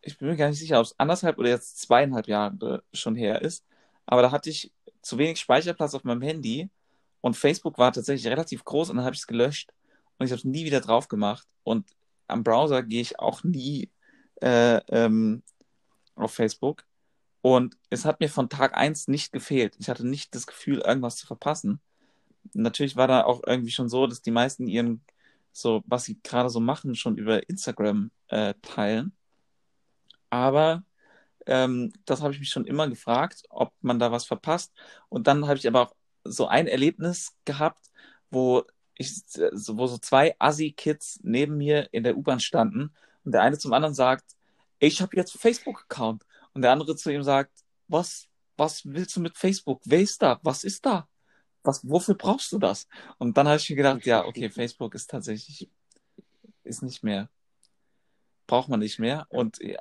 [0.01, 3.41] ich bin mir gar nicht sicher, ob es anderthalb oder jetzt zweieinhalb Jahre schon her
[3.41, 3.65] ist,
[4.05, 6.69] aber da hatte ich zu wenig Speicherplatz auf meinem Handy
[7.21, 9.71] und Facebook war tatsächlich relativ groß und dann habe ich es gelöscht
[10.23, 11.87] und ich habe es nie wieder drauf gemacht und
[12.27, 13.91] am Browser gehe ich auch nie
[14.41, 15.43] äh, ähm,
[16.15, 16.85] auf Facebook
[17.41, 19.75] und es hat mir von Tag eins nicht gefehlt.
[19.77, 21.81] Ich hatte nicht das Gefühl, irgendwas zu verpassen.
[22.53, 25.03] Natürlich war da auch irgendwie schon so, dass die meisten ihren,
[25.51, 29.11] so, was sie gerade so machen, schon über Instagram äh, teilen.
[30.29, 30.83] Aber
[31.45, 34.73] ähm, das habe ich mich schon immer gefragt, ob man da was verpasst.
[35.09, 37.91] Und dann habe ich aber auch so ein Erlebnis gehabt,
[38.31, 38.63] wo
[38.95, 43.57] ich, so- wo so zwei Assi-Kids neben mir in der U-Bahn standen und der eine
[43.57, 44.35] zum anderen sagt,
[44.79, 46.25] ich habe jetzt Facebook-Account.
[46.53, 47.51] Und der andere zu ihm sagt,
[47.87, 48.27] was,
[48.57, 49.81] was willst du mit Facebook?
[49.85, 50.39] Wer ist da?
[50.43, 51.07] Was ist da?
[51.63, 52.87] Was, wofür brauchst du das?
[53.17, 55.69] Und dann habe ich mir gedacht, ja, okay, Facebook ist tatsächlich,
[56.63, 57.29] ist nicht mehr,
[58.45, 59.25] braucht man nicht mehr.
[59.29, 59.79] Und ja,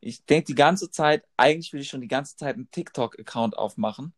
[0.00, 4.12] ich denke die ganze Zeit, eigentlich will ich schon die ganze Zeit einen TikTok-Account aufmachen,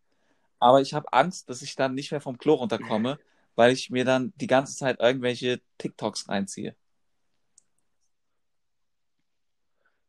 [0.59, 3.19] aber ich habe Angst, dass ich dann nicht mehr vom Klo runterkomme,
[3.55, 6.75] weil ich mir dann die ganze Zeit irgendwelche TikToks reinziehe.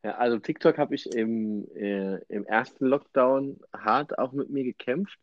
[0.04, 5.18] Ja, also TikTok habe ich im, äh, im ersten Lockdown hart auch mit mir gekämpft,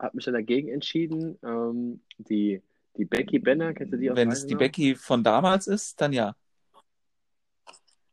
[0.00, 1.38] habe mich dann dagegen entschieden.
[1.44, 2.60] Ähm, die,
[2.96, 4.56] die Becky Benner, kennst du die aus Wenn es die?
[4.56, 6.34] Becky von damals ist, dann ja.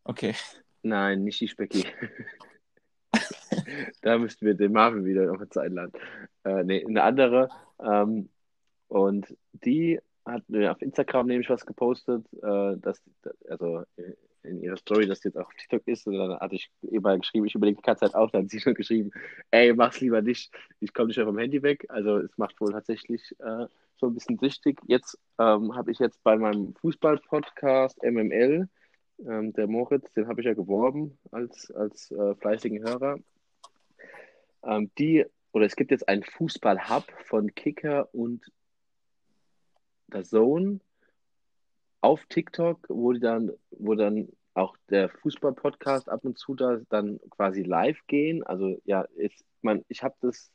[0.03, 0.35] Okay.
[0.83, 1.83] Nein, nicht die Specki.
[4.01, 5.91] Da müssten wir den Marvin wieder noch einladen.
[6.43, 7.49] Äh, nee, eine andere.
[7.79, 8.29] Ähm,
[8.87, 13.01] und die hat auf Instagram nämlich was gepostet, äh, dass,
[13.49, 13.83] also
[14.47, 16.07] in ihrer Story, dass die jetzt auch auf TikTok ist.
[16.07, 18.31] Und dann hatte ich eben mal geschrieben, ich überlege die ganze Zeit auf.
[18.31, 19.11] Dann hat sie schon geschrieben,
[19.51, 20.51] ey, mach's lieber nicht.
[20.79, 21.85] Ich komme nicht mehr vom Handy weg.
[21.89, 23.65] Also es macht wohl tatsächlich äh,
[23.97, 24.79] so ein bisschen süchtig.
[24.87, 28.67] Jetzt ähm, habe ich jetzt bei meinem Fußball-Podcast MML
[29.27, 33.19] ähm, der Moritz, den habe ich ja geworben als, als äh, fleißigen Hörer.
[34.63, 38.45] Ähm, die, oder es gibt jetzt einen Fußball-Hub von Kicker und
[40.07, 40.79] der Zone
[42.01, 47.63] auf TikTok, wo dann, wo dann auch der Fußball-Podcast ab und zu da dann quasi
[47.63, 48.43] live gehen.
[48.43, 50.51] Also ja, ist, man, ich habe das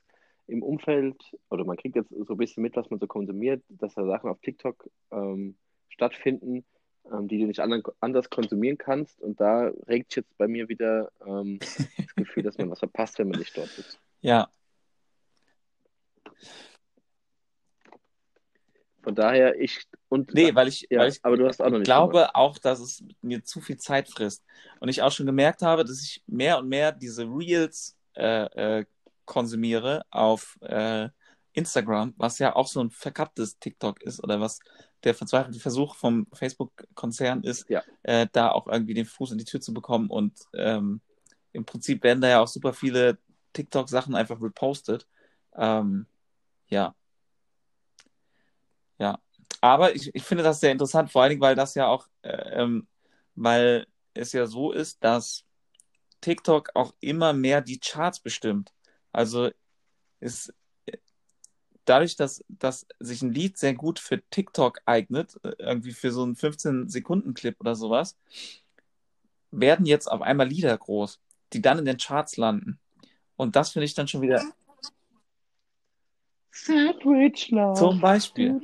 [0.49, 1.17] im Umfeld,
[1.51, 4.29] oder man kriegt jetzt so ein bisschen mit, was man so konsumiert, dass da Sachen
[4.29, 5.57] auf TikTok ähm,
[5.89, 6.65] stattfinden,
[7.13, 9.21] ähm, die du nicht andern, anders konsumieren kannst.
[9.21, 13.19] Und da regt sich jetzt bei mir wieder ähm, das Gefühl, dass man was verpasst,
[13.19, 13.99] wenn man nicht dort ist.
[14.25, 14.49] Ja,
[19.03, 21.79] Von daher, ich und nee, weil ich, ja, weil ich aber du hast auch noch
[21.79, 22.35] nicht glaube gemacht.
[22.35, 24.45] auch, dass es mir zu viel Zeit frisst.
[24.81, 28.85] Und ich auch schon gemerkt habe, dass ich mehr und mehr diese Reels äh, äh,
[29.25, 31.09] konsumiere auf äh,
[31.55, 34.61] Instagram, was ja auch so ein verkapptes TikTok ist oder was
[35.05, 37.83] der verzweifelte Versuch vom Facebook-Konzern ist, Ja.
[38.05, 40.09] äh, da auch irgendwie den Fuß in die Tür zu bekommen.
[40.11, 41.01] Und ähm,
[41.53, 43.19] im Prinzip werden da ja auch super viele
[43.53, 45.07] TikTok-Sachen einfach repostet.
[45.57, 46.07] Ähm,
[46.69, 46.95] ja.
[49.61, 52.63] Aber ich, ich finde das sehr interessant, vor allen Dingen, weil das ja auch, äh,
[52.63, 52.87] ähm,
[53.35, 55.45] weil es ja so ist, dass
[56.21, 58.73] TikTok auch immer mehr die Charts bestimmt.
[59.13, 59.51] Also
[60.21, 60.53] ist
[61.85, 66.23] dadurch, dass, dass sich ein Lied sehr gut für TikTok eignet, äh, irgendwie für so
[66.23, 68.17] einen 15-Sekunden-Clip oder sowas,
[69.51, 71.21] werden jetzt auf einmal Lieder groß,
[71.53, 72.79] die dann in den Charts landen.
[73.37, 74.43] Und das finde ich dann schon wieder
[76.53, 77.79] Sandwich Love.
[77.79, 78.61] zum Beispiel.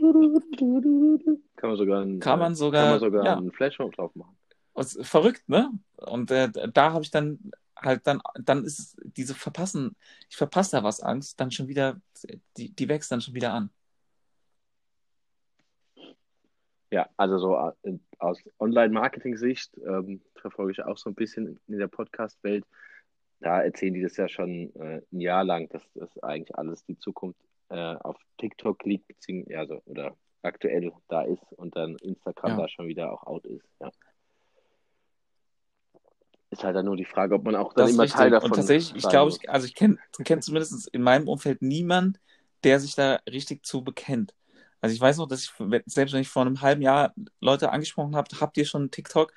[1.57, 3.37] Kann man sogar einen, Kann man sogar- kann man sogar ja.
[3.37, 4.37] einen Flashmob drauf machen.
[5.01, 5.73] Verrückt, ne?
[5.97, 9.97] Und äh, da habe ich dann halt dann, dann ist es diese Verpassen,
[10.29, 12.01] ich verpasse da was Angst, dann schon wieder,
[12.57, 13.71] die, die wächst dann schon wieder an.
[16.91, 21.89] Ja, also so äh, aus Online-Marketing-Sicht ähm, verfolge ich auch so ein bisschen in der
[21.89, 22.65] Podcast-Welt.
[23.41, 26.99] Da erzählen die das ja schon äh, ein Jahr lang, dass das eigentlich alles die
[26.99, 27.41] Zukunft
[27.71, 32.57] äh, auf TikTok liegt, beziehungsweise ja, so, oder aktuell da ist und dann Instagram Ja.
[32.59, 33.65] da schon wieder auch out ist.
[33.81, 33.91] Ja.
[36.51, 38.07] Ist halt dann nur die Frage, ob man auch dann Das ist immer.
[38.07, 41.61] Teil davon Und tatsächlich, ich glaube, ich, also ich kenne kenn zumindest in meinem Umfeld
[41.61, 42.21] niemand,
[42.65, 44.35] der sich da richtig zu bekennt.
[44.81, 45.51] Also ich weiß noch, dass ich,
[45.87, 49.33] selbst wenn ich vor einem halben Jahr Leute angesprochen habe, habt ihr schon TikTok?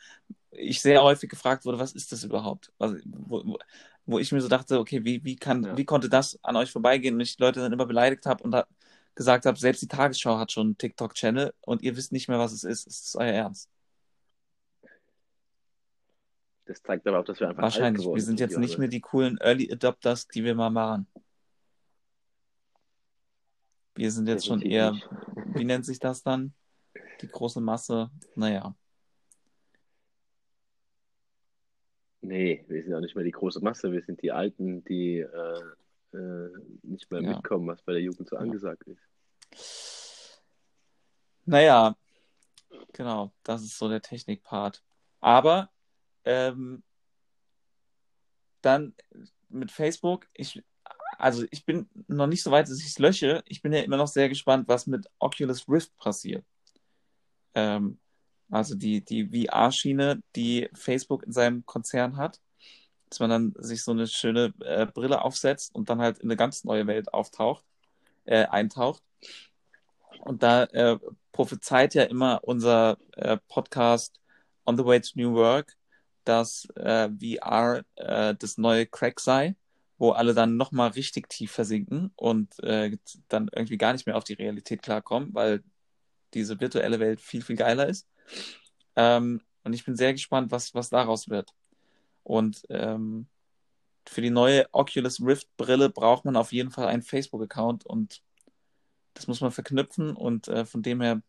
[0.51, 2.71] Ich sehr häufig gefragt wurde, was ist das überhaupt?
[2.77, 3.57] Also, wo, wo,
[4.05, 5.77] wo ich mir so dachte, okay, wie, wie kann, Ja.
[5.77, 7.15] wie konnte das an euch vorbeigehen?
[7.15, 8.65] Und ich die Leute dann immer beleidigt habe und da
[9.15, 12.51] gesagt habe, selbst die Tagesschau hat schon einen TikTok-Channel und ihr wisst nicht mehr, was
[12.51, 12.87] es ist.
[12.87, 13.69] Ist es euer Ernst?
[16.65, 18.05] Das zeigt aber auch, dass wir einfach Wahrscheinlich.
[18.05, 21.05] Wir sind jetzt nicht mehr die coolen Early Adopters, die wir mal waren.
[23.95, 25.55] Wir sind jetzt schon Definitiv eher, nicht.
[25.55, 26.53] wie nennt sich das dann?
[27.21, 28.09] Die große Masse.
[28.35, 28.73] Naja.
[32.21, 33.91] Nee, wir sind auch nicht mehr die große Masse.
[33.91, 35.61] Wir sind die Alten, die äh,
[36.13, 36.49] äh,
[36.83, 37.29] nicht mehr Ja.
[37.29, 40.41] mitkommen, was bei der Jugend so angesagt ist.
[41.45, 41.95] Naja,
[42.93, 44.83] genau, das ist so der Technik-Part.
[45.19, 45.69] Aber
[46.25, 46.83] ähm,
[48.61, 48.93] dann
[49.49, 50.63] mit Facebook, ich,
[51.17, 53.43] also ich bin noch nicht so weit, dass ich es lösche.
[53.47, 56.45] Ich bin ja immer noch sehr gespannt, was mit Oculus Rift passiert.
[57.55, 57.99] Ähm,
[58.51, 62.39] also die, die VR-Schiene, die Facebook in seinem Konzern hat,
[63.09, 66.37] dass man dann sich so eine schöne äh, Brille aufsetzt und dann halt in eine
[66.37, 67.65] ganz neue Welt auftaucht,
[68.25, 69.03] äh, eintaucht.
[70.19, 70.99] Und da äh,
[71.31, 74.19] prophezeit ja immer unser äh, Podcast
[74.65, 75.75] On the Way to New Work,
[76.23, 79.55] dass äh, VR äh, das neue Crack sei,
[79.97, 82.97] wo alle dann nochmal richtig tief versinken und äh,
[83.27, 85.63] dann irgendwie gar nicht mehr auf die Realität klarkommen, weil
[86.33, 88.07] diese virtuelle Welt viel, viel geiler ist.
[88.95, 91.53] Ähm, und ich bin sehr gespannt, was, was daraus wird.
[92.23, 93.27] Und ähm,
[94.07, 98.21] für die neue Oculus Rift Brille braucht man auf jeden Fall einen Facebook-Account und
[99.13, 101.21] das muss man verknüpfen und äh, von dem her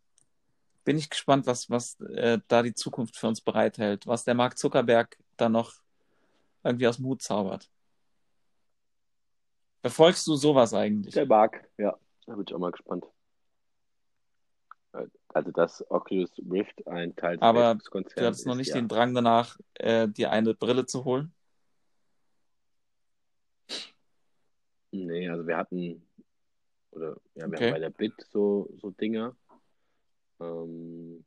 [0.85, 4.59] bin ich gespannt, was, was äh, da die Zukunft für uns bereithält, was der Mark
[4.59, 5.75] Zuckerberg da noch
[6.65, 7.71] irgendwie aus dem Hut zaubert.
[9.81, 11.15] Verfolgst du sowas eigentlich?
[11.15, 11.97] Der Marc, ja,
[12.27, 13.07] da bin ich auch mal gespannt.
[15.35, 18.75] Also, dass Oculus Rift ein Teil des Aber Du hattest noch nicht ja.
[18.75, 21.33] den Drang danach, äh, dir eine Brille zu holen?
[24.91, 26.07] Nee, also wir hatten,
[26.91, 27.67] oder ja, wir Okay.
[27.67, 29.35] haben bei der Bit so, so Dinger.
[30.39, 31.25] Ähm,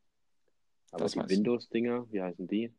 [0.92, 1.30] aber Das die.
[1.30, 2.72] Windows-Dinger, wie heißen die?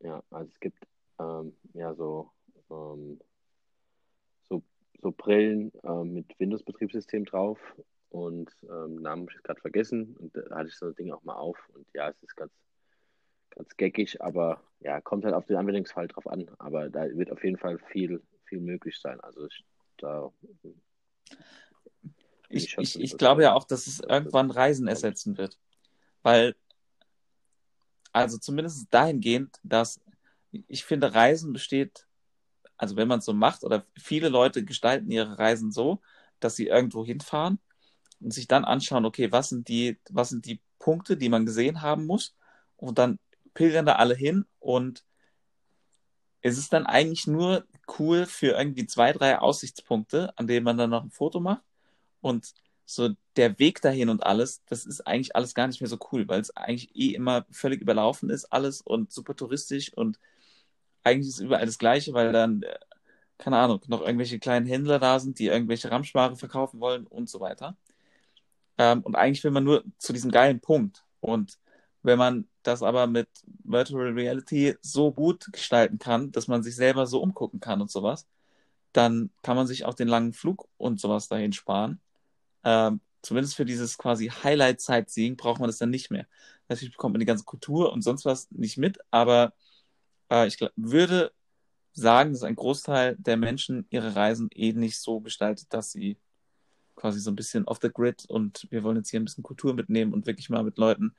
[0.00, 0.86] Ja, also es gibt
[1.18, 2.30] ähm, ja so,
[2.70, 3.20] ähm,
[4.48, 4.62] so,
[5.00, 7.58] so Brillen ähm, mit Windows-Betriebssystem drauf
[8.10, 11.22] und ähm, Namen habe ich gerade vergessen und da hatte ich so ein Ding auch
[11.24, 12.52] mal auf und ja, es ist ganz,
[13.50, 17.42] ganz geckig, aber ja, kommt halt auf den Anwendungsfall drauf an, aber da wird auf
[17.44, 19.20] jeden Fall viel, viel möglich sein.
[19.20, 19.64] Also ich,
[19.98, 20.32] da
[22.48, 25.58] Ich, ich, von ich glaube ja auch, dass es irgendwann Reisen ersetzen wird.
[26.22, 26.56] Weil,
[28.12, 30.00] also zumindest dahingehend, dass
[30.50, 32.06] ich finde, Reisen besteht,
[32.78, 36.00] also wenn man es so macht, oder viele Leute gestalten ihre Reisen so,
[36.40, 37.58] dass sie irgendwo hinfahren
[38.20, 42.06] sich dann anschauen, okay, was sind die, was sind die Punkte, die man gesehen haben
[42.06, 42.34] muss,
[42.76, 43.18] und dann
[43.54, 45.04] pilgern da alle hin und
[46.40, 47.66] es ist dann eigentlich nur
[47.98, 51.62] cool für irgendwie zwei, drei Aussichtspunkte, an denen man dann noch ein Foto macht.
[52.20, 52.54] Und
[52.84, 56.26] so der Weg dahin und alles, das ist eigentlich alles gar nicht mehr so cool,
[56.28, 60.18] weil es eigentlich eh immer völlig überlaufen ist, alles und super touristisch und
[61.04, 62.78] eigentlich ist überall das Gleiche, weil dann äh,
[63.38, 67.40] keine Ahnung, noch irgendwelche kleinen Händler da sind, die irgendwelche Ramschware verkaufen wollen und so
[67.40, 67.76] weiter.
[68.78, 71.04] Ähm, und eigentlich will man nur zu diesem geilen Punkt.
[71.20, 71.58] Und
[72.02, 73.28] wenn man das aber mit
[73.64, 78.26] Virtual Reality so gut gestalten kann, dass man sich selber so umgucken kann und sowas,
[78.92, 82.00] dann kann man sich auch den langen Flug und sowas dahin sparen.
[82.64, 86.26] Ähm, zumindest für dieses quasi Highlight-Sightseeing braucht man das dann nicht mehr.
[86.68, 89.54] Natürlich bekommt man die ganze Kultur und sonst was nicht mit, aber
[90.30, 91.32] äh, ich glaub, würde
[91.92, 96.18] sagen, dass ein Großteil der Menschen ihre Reisen eh nicht so gestaltet, dass sie
[96.98, 99.74] quasi so ein bisschen off the grid und wir wollen jetzt hier ein bisschen Kultur
[99.74, 101.14] mitnehmen und wirklich mal mit Leuten,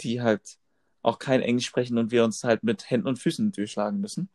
[0.00, 0.58] die halt
[1.02, 4.30] auch kein Englisch sprechen und wir uns halt mit Händen und Füßen durchschlagen müssen.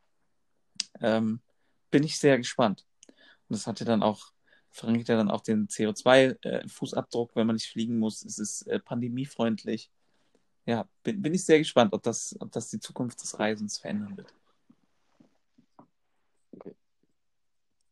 [1.02, 1.42] Ähm,
[1.90, 2.86] bin ich sehr gespannt.
[3.08, 4.34] Und das hat ja dann auch,
[4.70, 8.24] verringert ja dann auch den CO2-Fußabdruck, äh, wenn man nicht fliegen muss.
[8.24, 9.90] Es ist äh, pandemiefreundlich.
[10.66, 14.18] Ja, bin, bin ich sehr gespannt, ob das, ob das die Zukunft des Reisens verändern
[14.18, 14.34] wird.
[16.52, 16.76] Okay.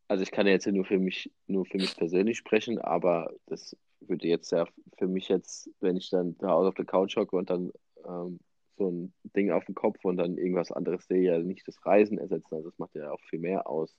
[0.07, 3.75] Also ich kann ja jetzt nur für mich, nur für mich persönlich sprechen, aber das
[3.99, 4.65] würde jetzt ja
[4.97, 7.71] für mich jetzt, wenn ich dann da auf der Couch hocke und dann
[8.05, 8.39] ähm,
[8.77, 12.17] so ein Ding auf dem Kopf und dann irgendwas anderes sehe, ja nicht das Reisen
[12.17, 12.55] ersetzen.
[12.55, 13.97] Also das macht ja auch viel mehr aus.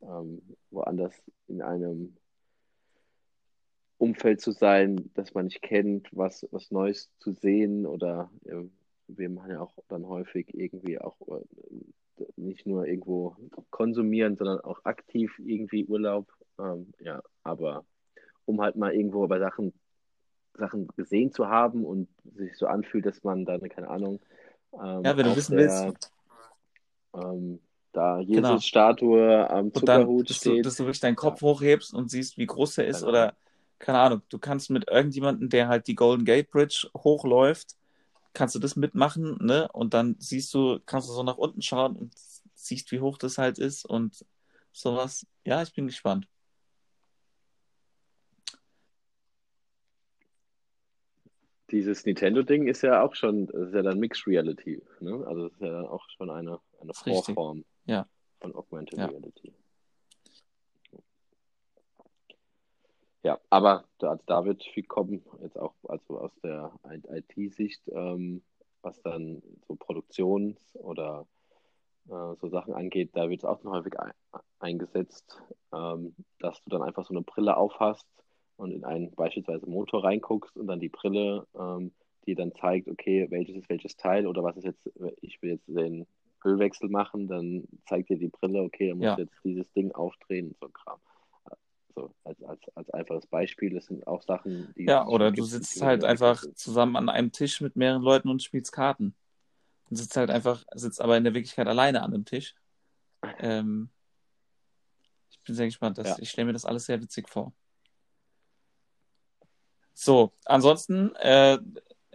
[0.00, 1.14] Ähm, woanders
[1.48, 2.16] in einem
[3.98, 8.62] Umfeld zu sein, das man nicht kennt, was, was Neues zu sehen oder ja,
[9.08, 11.44] wir machen ja auch dann häufig irgendwie auch äh,
[12.36, 13.36] nicht nur irgendwo
[13.70, 16.32] konsumieren, sondern auch aktiv irgendwie Urlaub.
[16.58, 17.84] Ähm, ja, aber
[18.44, 19.72] um halt mal irgendwo bei Sachen
[20.54, 24.20] Sachen gesehen zu haben und sich so anfühlt, dass man dann, keine Ahnung,
[24.74, 26.12] ähm, ja, wenn du wissen der, willst,
[27.14, 27.60] ähm,
[27.92, 28.58] da genau.
[28.58, 30.58] Statue am Zuckerhut dass steht.
[30.58, 31.48] Du, dass du wirklich deinen Kopf ja.
[31.48, 33.10] hochhebst und siehst, wie groß der ist genau.
[33.10, 33.34] oder
[33.78, 37.74] keine Ahnung, du kannst mit irgendjemandem, der halt die Golden Gate Bridge hochläuft,
[38.34, 39.68] kannst du das mitmachen, ne?
[39.72, 42.14] Und dann siehst du, kannst du so nach unten schauen und
[42.54, 44.24] siehst, wie hoch das halt ist und
[44.72, 45.26] sowas.
[45.44, 46.26] Ja, ich bin gespannt.
[51.72, 55.24] dieses Nintendo-Ding ist ja auch schon, das ist ja dann Mixed Reality, ne?
[55.26, 58.06] Also das ist ja dann auch schon eine, eine Vorform ja.
[58.40, 59.06] von Augmented ja.
[59.06, 59.54] Reality.
[63.22, 68.42] Ja, aber da, da wird viel kommen, jetzt auch also aus der IT-Sicht, ähm,
[68.82, 71.26] was dann so Produktions- oder
[72.08, 74.12] äh, so Sachen angeht, da wird es auch noch häufig ein,
[74.58, 75.40] eingesetzt,
[75.72, 78.08] ähm, dass du dann einfach so eine Brille aufhast
[78.56, 81.92] und in einen beispielsweise Motor reinguckst und dann die Brille, ähm,
[82.26, 85.68] die dann zeigt, okay, welches ist welches Teil oder was ist jetzt, ich will jetzt
[85.68, 86.06] den
[86.44, 89.18] Ölwechsel machen, dann zeigt dir die Brille, okay, er muss ja.
[89.18, 90.98] jetzt dieses Ding aufdrehen und so Kram.
[91.94, 94.84] So, als, als, als einfaches Beispiel, das sind auch Sachen, die.
[94.84, 98.72] Ja, oder du sitzt halt einfach zusammen an einem Tisch mit mehreren Leuten und spielst
[98.72, 99.14] Karten.
[99.90, 102.54] Und sitzt halt einfach, sitzt aber in der Wirklichkeit alleine an dem Tisch.
[103.38, 103.90] Ähm,
[105.30, 105.98] ich bin sehr gespannt.
[105.98, 106.16] Dass, ja.
[106.18, 107.52] Ich stelle mir das alles sehr witzig vor.
[109.92, 111.58] So, ansonsten, äh,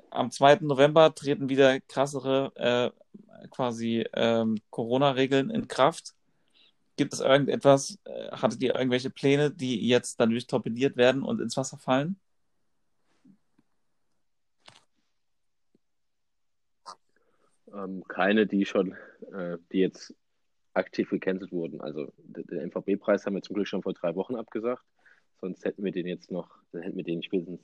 [0.09, 0.59] am 2.
[0.61, 6.15] November treten wieder krassere äh, quasi ähm, Corona-Regeln in Kraft.
[6.97, 11.55] Gibt es irgendetwas, äh, hattet ihr irgendwelche Pläne, die jetzt dadurch torpediert werden und ins
[11.55, 12.19] Wasser fallen?
[17.73, 18.93] Ähm, keine, die schon,
[19.31, 20.13] äh, die jetzt
[20.73, 21.81] aktiv gecancelt wurden.
[21.81, 24.83] Also den MVB-Preis haben wir zum Glück schon vor drei Wochen abgesagt.
[25.39, 27.61] Sonst hätten wir den jetzt noch, hätten wir den spätestens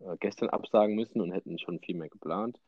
[0.00, 2.58] äh, gestern absagen müssen und hätten schon viel mehr geplant.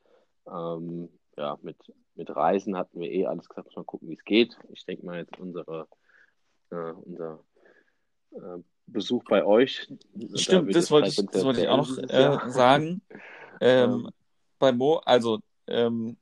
[0.46, 1.76] Ähm, ja, mit,
[2.14, 4.56] mit Reisen hatten wir eh alles gesagt, mal gucken, wie es geht.
[4.68, 5.88] Ich denke mal jetzt unsere,
[6.70, 7.40] äh, unser
[8.32, 9.88] äh, Besuch bei euch.
[10.34, 13.02] Stimmt, da das, wollte ich, das wollte ich auch noch äh, sagen.
[13.60, 14.10] Ähm,
[14.58, 15.38] bei Mo, also
[15.68, 16.16] ähm,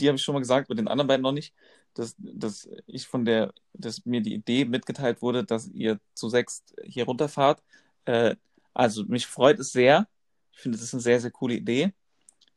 [0.00, 1.54] die habe ich schon mal gesagt, mit den anderen beiden noch nicht,
[1.94, 6.74] dass, dass ich von der, dass mir die Idee mitgeteilt wurde, dass ihr zu sechst
[6.84, 7.62] hier runterfahrt.
[8.04, 8.36] Äh,
[8.74, 10.08] also mich freut es sehr.
[10.52, 11.92] Ich finde, das ist eine sehr, sehr coole Idee.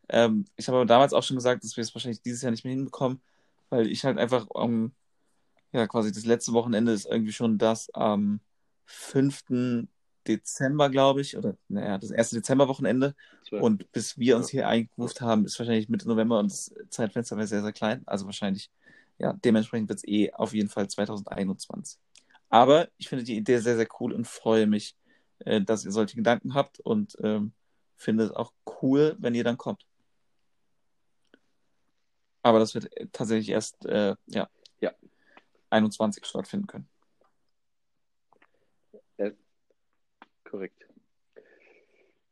[0.09, 2.63] Ähm, ich habe aber damals auch schon gesagt, dass wir es wahrscheinlich dieses Jahr nicht
[2.63, 3.21] mehr hinbekommen,
[3.69, 4.91] weil ich halt einfach um, ähm,
[5.75, 8.39] ja, quasi das letzte Wochenende ist irgendwie schon das am
[8.85, 9.87] 5.
[10.27, 13.15] Dezember, glaube ich, oder naja, das erste Dezemberwochenende.
[13.51, 17.47] Und bis wir uns hier eingerufen haben, ist wahrscheinlich Mitte November und das Zeitfenster wäre
[17.47, 18.03] sehr, sehr klein.
[18.05, 18.71] Also wahrscheinlich,
[19.19, 21.99] ja, dementsprechend wird es eh auf jeden Fall 2021.
[22.49, 24.95] Aber ich finde die Idee sehr, sehr cool und freue mich,
[25.39, 27.51] äh, dass ihr solche Gedanken habt und ähm,
[27.97, 29.85] finde es auch cool, wenn ihr dann kommt.
[32.41, 34.49] Aber das wird tatsächlich erst äh, ja,
[34.79, 34.91] ja.
[35.75, 36.87] 21 stattfinden können.
[39.17, 39.31] Ja,
[40.43, 40.85] korrekt.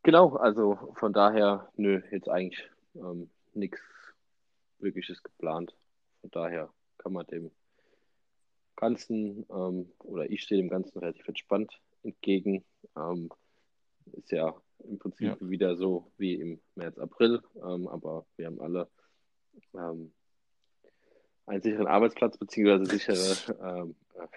[0.04, 3.80] Genau, also von daher, nö, jetzt eigentlich ähm, nichts
[4.80, 5.76] Wirkliches geplant.
[6.22, 7.52] Von daher kann man dem
[8.76, 12.66] Ganzen, ähm, oder ich stehe dem Ganzen relativ entspannt entgegen.
[12.98, 13.30] Ähm,
[14.14, 15.38] ist ja im Prinzip ja.
[15.40, 18.90] wieder so wie im März, April, ähm, aber wir haben alle
[19.74, 20.12] ähm,
[21.46, 24.28] einen sicheren Arbeitsplatz beziehungsweise sichere ähm, äh,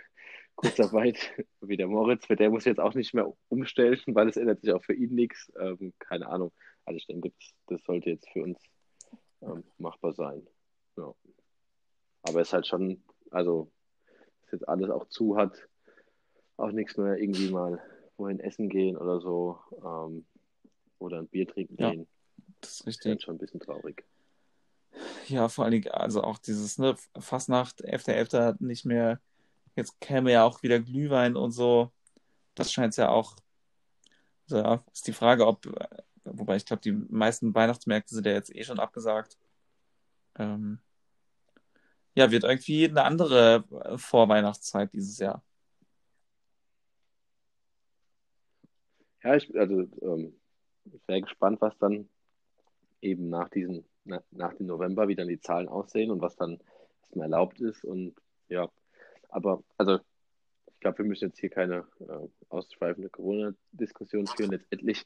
[0.56, 1.16] Kurzarbeit,
[1.60, 4.72] wie der Moritz, für der muss jetzt auch nicht mehr umstellen, weil es ändert sich
[4.72, 5.52] auch für ihn nichts.
[5.58, 6.52] Ähm, keine Ahnung.
[6.84, 8.58] Also ich denke, das, das sollte jetzt für uns
[9.42, 10.46] ähm, machbar sein.
[10.96, 11.14] Ja.
[12.22, 13.70] Aber es ist halt schon, also,
[14.42, 15.68] dass jetzt alles auch zu hat,
[16.56, 17.82] auch nichts mehr irgendwie mal
[18.16, 20.26] wohin essen gehen oder so ähm,
[20.98, 22.08] oder ein Bier trinken ja, gehen.
[22.60, 23.12] Das ist richtig.
[23.12, 24.04] Das ist schon ein bisschen traurig.
[25.28, 28.56] Ja, vor allen Dingen, also auch dieses, ne, Fastnacht, 11.11.
[28.60, 29.20] nicht mehr,
[29.74, 31.92] jetzt käme ja auch wieder Glühwein und so.
[32.54, 33.36] Das scheint es ja auch,
[34.44, 35.66] also ja, ist die Frage, ob,
[36.24, 39.36] wobei ich glaube, die meisten Weihnachtsmärkte sind ja jetzt eh schon abgesagt.
[40.38, 40.80] Ähm,
[42.14, 43.64] ja, wird irgendwie eine andere
[43.96, 45.42] Vorweihnachtszeit dieses Jahr.
[49.22, 50.40] Ja, ich, also, ähm,
[50.84, 52.08] ich wäre gespannt, was dann
[53.02, 56.58] eben nach diesen, na, nach dem November, wie dann die Zahlen aussehen und was dann
[57.02, 57.84] erstmal erlaubt ist.
[57.84, 58.14] Und
[58.48, 58.70] ja,
[59.28, 59.98] aber also
[60.72, 64.52] ich glaube, wir müssen jetzt hier keine äh, ausschweifende Corona-Diskussion führen.
[64.52, 65.04] Letztendlich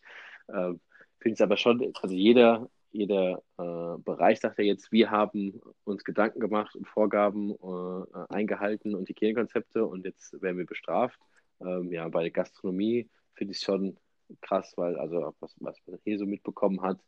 [0.49, 0.79] äh, finde
[1.25, 6.05] ich es aber schon, also jeder, jeder äh, Bereich sagt ja jetzt, wir haben uns
[6.05, 11.19] Gedanken gemacht und Vorgaben äh, eingehalten und Hygienekonzepte und jetzt werden wir bestraft.
[11.61, 13.97] Ähm, ja, bei der Gastronomie finde ich es schon
[14.41, 17.01] krass, weil also was, was man hier so mitbekommen hat,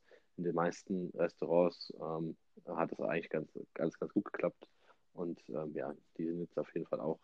[0.43, 2.37] in den meisten Restaurants ähm,
[2.67, 4.67] hat es eigentlich ganz, ganz, ganz gut geklappt.
[5.15, 7.21] Und ähm, ja, die sind jetzt auf jeden Fall auch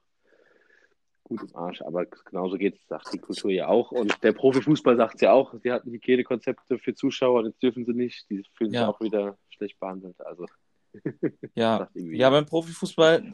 [1.25, 1.83] gut im Arsch.
[1.83, 3.91] Aber genauso geht es, sagt die Kultur ja auch.
[3.91, 7.93] Und der Profifußball sagt es ja auch, sie hatten Hygienekonzepte für Zuschauer, jetzt dürfen sie
[7.93, 8.31] nicht.
[8.31, 10.21] Die fühlen sich auch wieder schlecht behandelt.
[10.25, 10.47] Also.
[11.55, 11.89] ja.
[11.95, 13.33] ja, beim Profifußball,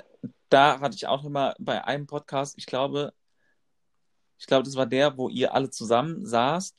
[0.49, 3.13] da hatte ich auch immer bei einem Podcast, ich glaube,
[4.39, 6.77] ich glaube, das war der, wo ihr alle zusammen saßt.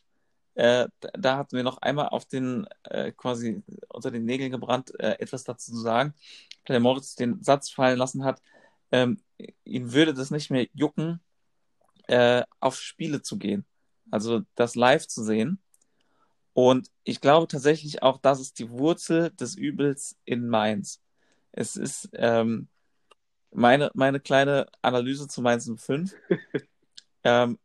[0.55, 5.19] Äh, da hatten wir noch einmal auf den, äh, quasi unter den Nägeln gebrannt, äh,
[5.19, 6.13] etwas dazu zu sagen.
[6.67, 8.41] Der Moritz den Satz fallen lassen hat,
[8.91, 9.19] ähm,
[9.65, 11.21] ihn würde das nicht mehr jucken,
[12.07, 13.65] äh, auf Spiele zu gehen.
[14.11, 15.59] Also das live zu sehen.
[16.53, 21.01] Und ich glaube tatsächlich auch, das ist die Wurzel des Übels in Mainz.
[21.51, 22.69] Es ist ähm,
[23.51, 26.15] meine, meine kleine Analyse zu Mainz 05.
[27.23, 27.59] ähm,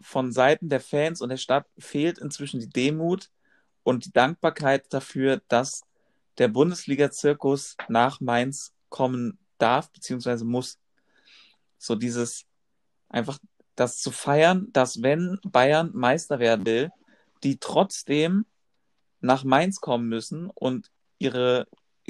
[0.00, 3.30] von Seiten der Fans und der Stadt fehlt inzwischen die Demut
[3.82, 5.82] und die Dankbarkeit dafür, dass
[6.38, 10.44] der Bundesliga-Zirkus nach Mainz kommen darf bzw.
[10.44, 10.78] muss.
[11.78, 12.44] So dieses
[13.08, 13.38] einfach
[13.74, 16.90] das zu feiern, dass wenn Bayern Meister werden will,
[17.44, 18.46] die trotzdem
[19.20, 21.66] nach Mainz kommen müssen und ihre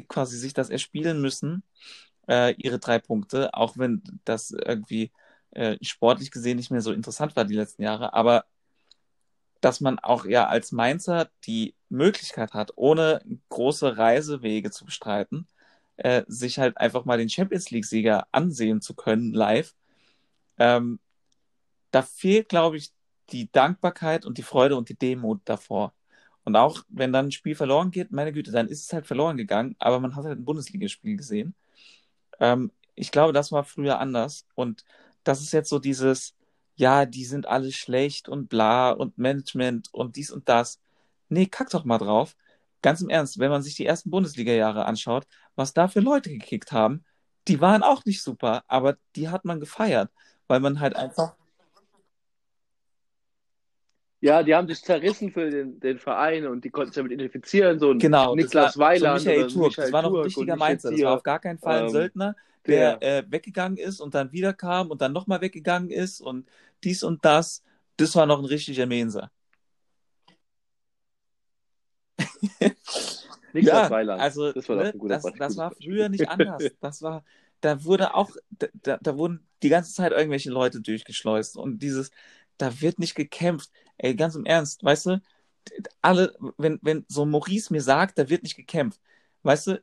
[0.09, 1.63] quasi sich das erspielen müssen,
[2.29, 5.11] äh, ihre drei Punkte, auch wenn das irgendwie
[5.53, 8.45] äh, sportlich gesehen nicht mehr so interessant war die letzten Jahre, aber
[9.61, 15.49] dass man auch ja als Mainzer die Möglichkeit hat, ohne große Reisewege zu bestreiten,
[15.97, 19.75] äh, sich halt einfach mal den Champions League-Sieger ansehen zu können live.
[20.59, 21.01] Ähm,
[21.91, 22.93] da fehlt, glaube ich,
[23.31, 25.93] die Dankbarkeit und die Freude und die Demut davor.
[26.45, 29.37] Und auch wenn dann ein Spiel verloren geht, meine Güte, dann ist es halt verloren
[29.37, 31.55] gegangen, aber man hat halt ein Bundesligaspiel gesehen.
[32.41, 34.47] Ähm, ich glaube, das war früher anders.
[34.55, 34.85] Und
[35.29, 36.35] das ist jetzt so dieses,
[36.77, 40.81] ja, die sind alle schlecht und bla und Management und dies und das.
[41.29, 42.35] Nee, kack doch mal drauf.
[42.81, 46.73] Ganz im Ernst, wenn man sich die ersten Bundesliga-Jahre anschaut, was da für Leute gekickt
[46.73, 47.05] haben,
[47.47, 50.11] die waren auch nicht super, aber die hat man gefeiert,
[50.47, 51.35] weil man halt einfach.
[54.21, 57.79] Ja, die haben sich zerrissen für den, den Verein und die konnten sich damit identifizieren.
[57.79, 59.21] So ein genau, Niklas Weiland.
[59.21, 60.91] So Michael Turk, das war noch ein richtiger Mainzer.
[60.91, 62.37] Das war auf gar keinen Fall ein ähm, Söldner,
[62.69, 63.19] der ja.
[63.19, 66.49] äh, weggegangen ist und dann wieder kam und dann nochmal weggegangen ist und
[66.85, 67.63] dies und das.
[67.97, 69.31] Das war noch ein richtiger Menser.
[73.53, 76.63] ja, also das war, ne, das, das war früher nicht anders.
[76.81, 77.25] Das war,
[77.61, 82.11] da wurde auch, da, da wurden die ganze Zeit irgendwelche Leute durchgeschleust und dieses,
[82.57, 83.71] da wird nicht gekämpft.
[83.97, 85.21] Ey, ganz im Ernst, weißt du,
[86.01, 89.01] alle, wenn, wenn so Maurice mir sagt, da wird nicht gekämpft,
[89.43, 89.83] weißt du,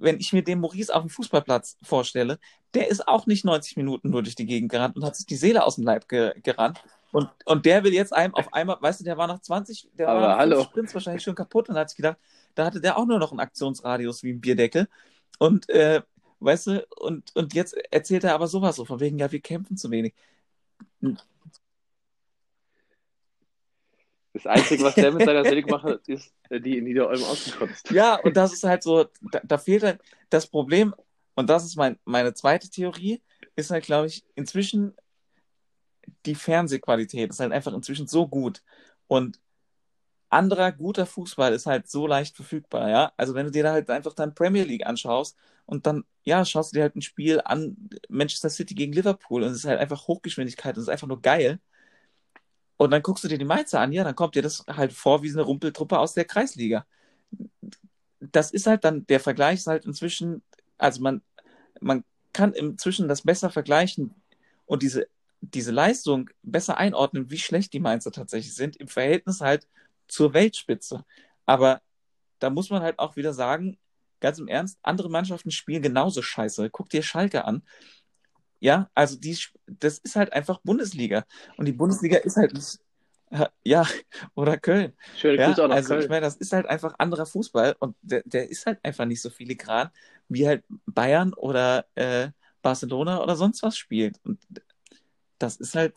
[0.00, 2.38] wenn ich mir den Maurice auf dem Fußballplatz vorstelle,
[2.74, 5.36] der ist auch nicht 90 Minuten nur durch die Gegend gerannt und hat sich die
[5.36, 6.82] Seele aus dem Leib ge gerannt.
[7.12, 10.08] Und, und der will jetzt einem auf einmal, weißt du, der war nach 20, der
[10.08, 10.62] Aber war hallo.
[10.62, 12.18] Sprints wahrscheinlich schon kaputt und hat sich gedacht,
[12.54, 14.88] da hatte der auch nur noch einen Aktionsradius wie ein Bierdeckel.
[15.38, 16.02] Und, äh,
[16.38, 19.76] weißt du, und, und jetzt erzählt er aber sowas so, von wegen, ja, wir kämpfen
[19.76, 20.14] zu wenig.
[24.32, 27.90] Das Einzige, was der mit seiner Seele gemacht hat, ist äh, die in Niederolm ausgekotzt.
[27.90, 30.94] Ja, und das ist halt so, da, da fehlt halt das Problem,
[31.34, 33.22] und das ist mein, meine zweite Theorie,
[33.56, 34.94] ist halt, glaube ich, inzwischen
[36.26, 38.62] die Fernsehqualität ist halt einfach inzwischen so gut.
[39.06, 39.40] Und
[40.28, 43.12] anderer guter Fußball ist halt so leicht verfügbar, ja.
[43.16, 46.72] Also wenn du dir da halt einfach dann Premier League anschaust und dann, ja, schaust
[46.72, 50.06] du dir halt ein Spiel an, Manchester City gegen Liverpool und es ist halt einfach
[50.06, 51.60] Hochgeschwindigkeit und es ist einfach nur geil.
[52.80, 55.22] Und dann guckst du dir die Mainzer an, ja, dann kommt dir das halt vor
[55.22, 56.86] wie eine Rumpeltruppe aus der Kreisliga.
[58.20, 60.42] Das ist halt dann, der Vergleich ist halt inzwischen,
[60.78, 61.20] also man,
[61.82, 64.14] man kann inzwischen das besser vergleichen
[64.64, 65.08] und diese,
[65.42, 69.68] diese Leistung besser einordnen, wie schlecht die Mainzer tatsächlich sind, im Verhältnis halt
[70.08, 71.04] zur Weltspitze.
[71.44, 71.82] Aber
[72.38, 73.76] da muss man halt auch wieder sagen,
[74.20, 76.70] ganz im Ernst, andere Mannschaften spielen genauso scheiße.
[76.70, 77.62] Guck dir Schalke an.
[78.60, 79.36] Ja, also die,
[79.66, 81.24] das ist halt einfach Bundesliga.
[81.56, 82.78] Und die Bundesliga ist halt nicht,
[83.64, 83.86] ja,
[84.34, 84.92] oder Köln.
[85.16, 86.02] Schöne ja, Grüße auch nach also Köln.
[86.02, 89.22] ich meine, das ist halt einfach anderer Fußball und der, der ist halt einfach nicht
[89.22, 89.90] so filigran,
[90.28, 92.28] wie halt Bayern oder äh,
[92.62, 94.20] Barcelona oder sonst was spielt.
[94.24, 94.38] Und
[95.38, 95.94] das ist halt,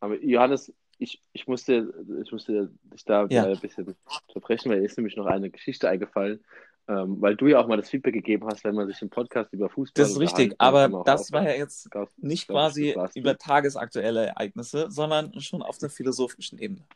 [0.00, 1.92] Aber Johannes, ich, ich musste,
[2.22, 3.44] ich musste dich da Ja.
[3.44, 3.96] ein bisschen
[4.28, 6.44] unterbrechen, weil mir ist nämlich noch eine Geschichte eingefallen,
[6.86, 9.52] ähm, weil du ja auch mal das Feedback gegeben hast, wenn man sich im Podcast
[9.52, 10.54] über Fußball das ist richtig.
[10.58, 13.20] Aber das war ja jetzt Glaub- nicht glaub quasi du.
[13.20, 16.86] über tagesaktuelle Ereignisse, sondern schon auf der philosophischen Ebene.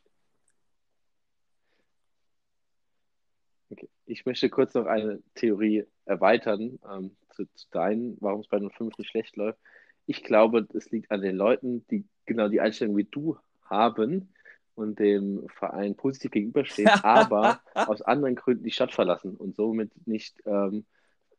[3.71, 3.89] Okay.
[4.07, 8.99] Ich möchte kurz noch eine Theorie erweitern ähm, zu, zu deinen, warum es bei 05
[8.99, 9.59] nicht schlecht läuft.
[10.07, 14.33] Ich glaube, es liegt an den Leuten, die genau die Einstellung wie du haben
[14.79, 20.37] und dem Verein positiv gegenüberstehen, aber aus anderen Gründen die Stadt verlassen und somit nicht
[20.47, 20.87] ähm,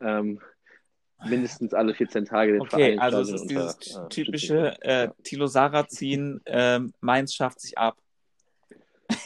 [0.01, 0.41] ähm,
[1.25, 5.47] mindestens alle 14 Tage den Okay, Verein also es ist dieses äh, typische äh, Thilo
[5.47, 7.97] Sarrazin, ähm, Mainz schafft sich ab.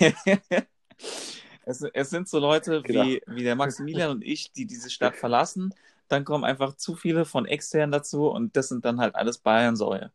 [1.65, 3.03] es, es sind so Leute Genau.
[3.03, 5.73] wie, wie der Maximilian und ich, die diese Stadt verlassen.
[6.07, 10.11] Dann kommen einfach zu viele von extern dazu und das sind dann halt alles Bayern-Säue.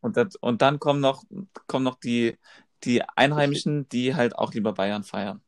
[0.00, 1.24] Und, das, und dann kommen noch,
[1.66, 2.36] kommen noch die,
[2.86, 5.42] die Einheimischen, die halt auch lieber Bayern feiern.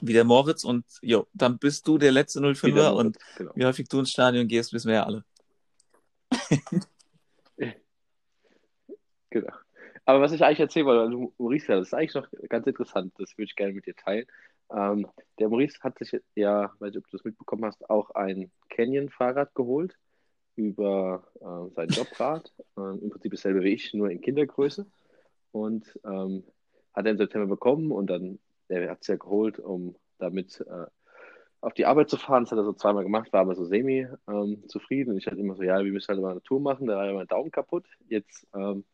[0.00, 3.52] Wie der Moritz und jo, dann bist du der letzte Wieder 05er und Moritz, genau.
[3.56, 5.24] wie häufig du ins Stadion gehst, wissen wir ja alle.
[9.30, 9.52] Genau.
[10.04, 13.36] Aber was ich eigentlich erzählen wollte, also Maurice, das ist eigentlich noch ganz interessant, das
[13.36, 14.26] würde ich gerne mit dir teilen.
[14.70, 15.06] Ähm,
[15.38, 19.54] der Maurice hat sich ja, weiß nicht, ob du das mitbekommen hast, auch ein Canyon-Fahrrad
[19.54, 19.98] geholt
[20.56, 22.52] über äh, sein Jobrad.
[22.76, 24.86] Ähm, Im Prinzip dasselbe wie ich, nur in Kindergröße.
[25.52, 26.44] Und ähm,
[26.92, 28.38] hat er im September bekommen und dann,
[28.68, 30.86] er hat es ja geholt, um damit äh,
[31.60, 32.44] auf die Arbeit zu fahren.
[32.44, 35.10] Das hat er so zweimal gemacht, war aber so semi ähm, zufrieden.
[35.10, 36.86] Und ich hatte immer so, ja, wir müssen halt mal eine Tour machen.
[36.86, 37.86] Da war ja mein Daumen kaputt.
[38.08, 38.84] Jetzt ähm,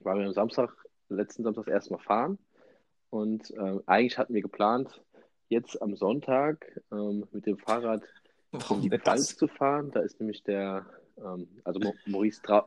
[0.00, 0.70] waren wir am Samstag,
[1.08, 2.38] letzten Samstag erstmal fahren.
[3.10, 5.02] Und ähm, eigentlich hatten wir geplant,
[5.48, 8.02] jetzt am Sonntag ähm, mit dem Fahrrad
[8.52, 9.90] in Warum die denn Pfalz zu fahren.
[9.92, 10.86] Da ist nämlich der,
[11.18, 12.66] ähm, also Maurice Trau,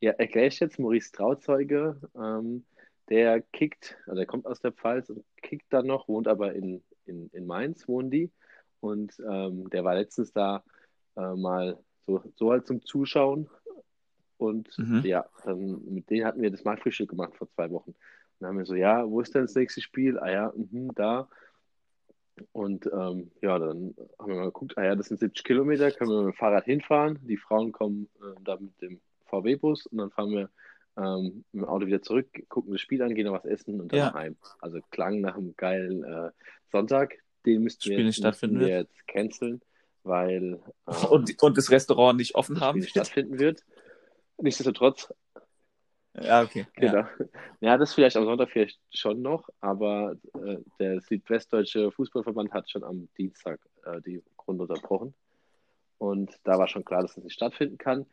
[0.00, 2.64] ja, erkläre ich jetzt, Maurice Trauzeuge, ähm,
[3.08, 6.82] der kickt, also der kommt aus der Pfalz und kickt dann noch, wohnt aber in,
[7.06, 8.30] in, in Mainz, wohnen die.
[8.80, 10.62] Und ähm, der war letztens da
[11.16, 13.48] äh, mal so, so halt zum Zuschauen.
[14.36, 15.02] Und Mhm.
[15.04, 17.90] ja, dann mit denen hatten wir das Marktfrühstück gemacht vor zwei Wochen.
[17.90, 17.96] Und
[18.40, 20.18] dann haben wir so, ja, wo ist denn das nächste Spiel?
[20.18, 21.28] Ah ja, mhm, da.
[22.52, 26.10] Und ähm, ja, dann haben wir mal geguckt, ah ja, das sind 70 Kilometer, können
[26.10, 27.18] wir mit dem Fahrrad hinfahren.
[27.22, 30.50] Die Frauen kommen äh, da mit dem VW-Bus und dann fahren wir
[30.96, 33.98] ähm, dem Auto wieder zurück, gucken das Spiel an, gehen noch was essen und dann
[33.98, 34.14] Ja.
[34.14, 34.36] heim.
[34.60, 36.30] Also klang nach einem geilen äh,
[36.70, 37.14] Sonntag.
[37.44, 38.88] Den müssten Spiel wir, stattfinden müssten wir wird.
[38.90, 39.60] jetzt canceln,
[40.04, 43.64] weil ähm, Und, und das Restaurant nicht offen haben nicht stattfinden wird.
[44.38, 45.12] Nichtsdestotrotz
[46.14, 46.66] Ja, okay.
[46.78, 47.08] Ja.
[47.20, 47.30] Genau.
[47.60, 50.14] Ja, das vielleicht am Sonntag vielleicht schon noch, aber
[50.44, 55.14] äh, der Südwestdeutsche Fußballverband hat schon am Dienstag äh, die Runde unterbrochen.
[55.98, 58.06] Und da war schon klar, dass das nicht stattfinden kann.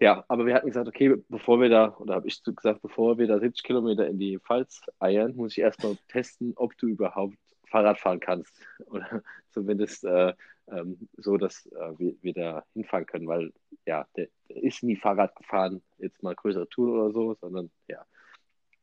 [0.00, 3.26] Ja, aber wir hatten gesagt, okay, bevor wir da, oder habe ich gesagt, bevor wir
[3.26, 7.36] da 70 Kilometer in die Pfalz eiern, muss ich erstmal testen, ob du überhaupt
[7.66, 8.54] Fahrrad fahren kannst.
[8.86, 10.34] Oder zumindest äh,
[10.68, 13.52] ähm, so, dass äh, wir, wir da hinfahren können, weil
[13.86, 18.04] ja, der, der ist nie Fahrrad gefahren, jetzt mal größere Tour oder so, sondern ja,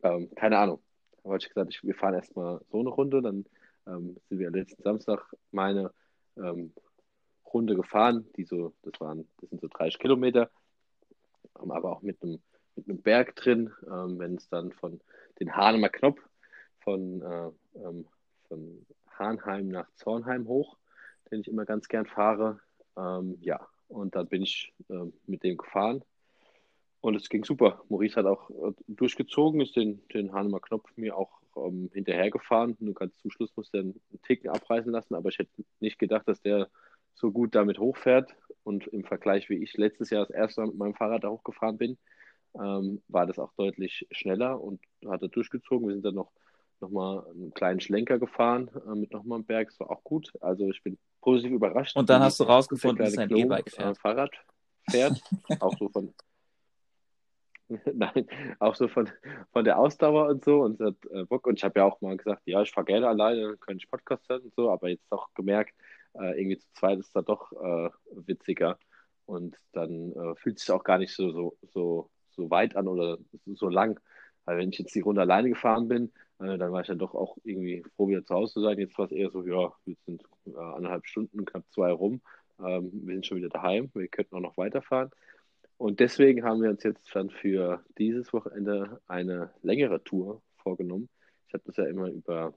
[0.04, 0.82] ähm, keine Ahnung.
[1.24, 3.46] Da habe ich gesagt, ich, wir fahren erstmal so eine Runde, dann
[3.88, 5.92] ähm, sind wir letzten Samstag meine
[6.38, 6.74] ähm,
[7.52, 10.50] Runde gefahren, die so, das waren, das sind so 30 Kilometer,
[11.54, 12.40] aber auch mit einem
[12.78, 15.02] mit einem Berg drin, ähm, wenn es dann von
[15.40, 16.22] den Hahnemer Knopf
[16.80, 18.06] von, äh, ähm,
[18.48, 18.86] von
[19.18, 20.78] Hahnheim nach Zornheim hoch,
[21.32, 22.60] den ich immer ganz gern fahre.
[22.96, 26.04] Ähm, ja, und dann bin ich ähm, mit dem gefahren
[27.02, 27.84] und es ging super.
[27.90, 32.78] Maurice hat auch äh, durchgezogen, ist den, den Hahnemer Knopf mir auch ähm, hinterhergefahren.
[32.80, 36.28] Nur ganz zum Schluss musste er einen Ticken abreißen lassen, aber ich hätte nicht gedacht,
[36.28, 36.70] dass der
[37.16, 38.36] so gut damit hochfährt
[38.68, 41.78] und im Vergleich, wie ich letztes Jahr das erste Mal mit meinem Fahrrad da hochgefahren
[41.78, 41.98] bin,
[42.54, 45.88] ähm, war das auch deutlich schneller und hat er durchgezogen.
[45.88, 46.32] Wir sind dann noch,
[46.82, 49.70] noch mal einen kleinen Schlenker gefahren äh, mit nochmal einem Berg.
[49.70, 50.34] Das war auch gut.
[50.42, 51.96] Also ich bin positiv überrascht.
[51.96, 53.98] Und dann hast du rausgefunden, dass ein E-Bike äh, fährt.
[54.00, 54.36] Fahrrad
[54.90, 55.22] fährt.
[55.62, 56.14] auch so von
[57.94, 58.28] Nein,
[58.60, 59.10] auch so von,
[59.52, 61.48] von der Ausdauer und so und es hat äh, Bock.
[61.48, 63.90] Und ich habe ja auch mal gesagt, ja, ich fahre gerne alleine, dann könnte ich
[63.90, 65.74] Podcast hören und so, aber jetzt auch gemerkt,
[66.20, 68.78] äh, irgendwie zu zweit ist da doch äh, witziger.
[69.26, 73.18] Und dann äh, fühlt sich auch gar nicht so, so, so, so weit an oder
[73.46, 74.00] so, lang.
[74.46, 77.14] Weil wenn ich jetzt die Runde alleine gefahren bin, äh, dann war ich dann doch
[77.14, 78.80] auch irgendwie froh, wieder zu Hause zu sein.
[78.80, 82.22] Jetzt war es eher so, ja, jetzt sind äh, anderthalb Stunden, knapp zwei rum.
[82.60, 85.12] Ähm, wir sind schon wieder daheim, wir könnten auch noch weiterfahren.
[85.78, 91.10] Und deswegen haben wir uns jetzt dann für dieses Wochenende eine längere Tour vorgenommen.
[91.48, 92.54] Ich habe das ja immer über,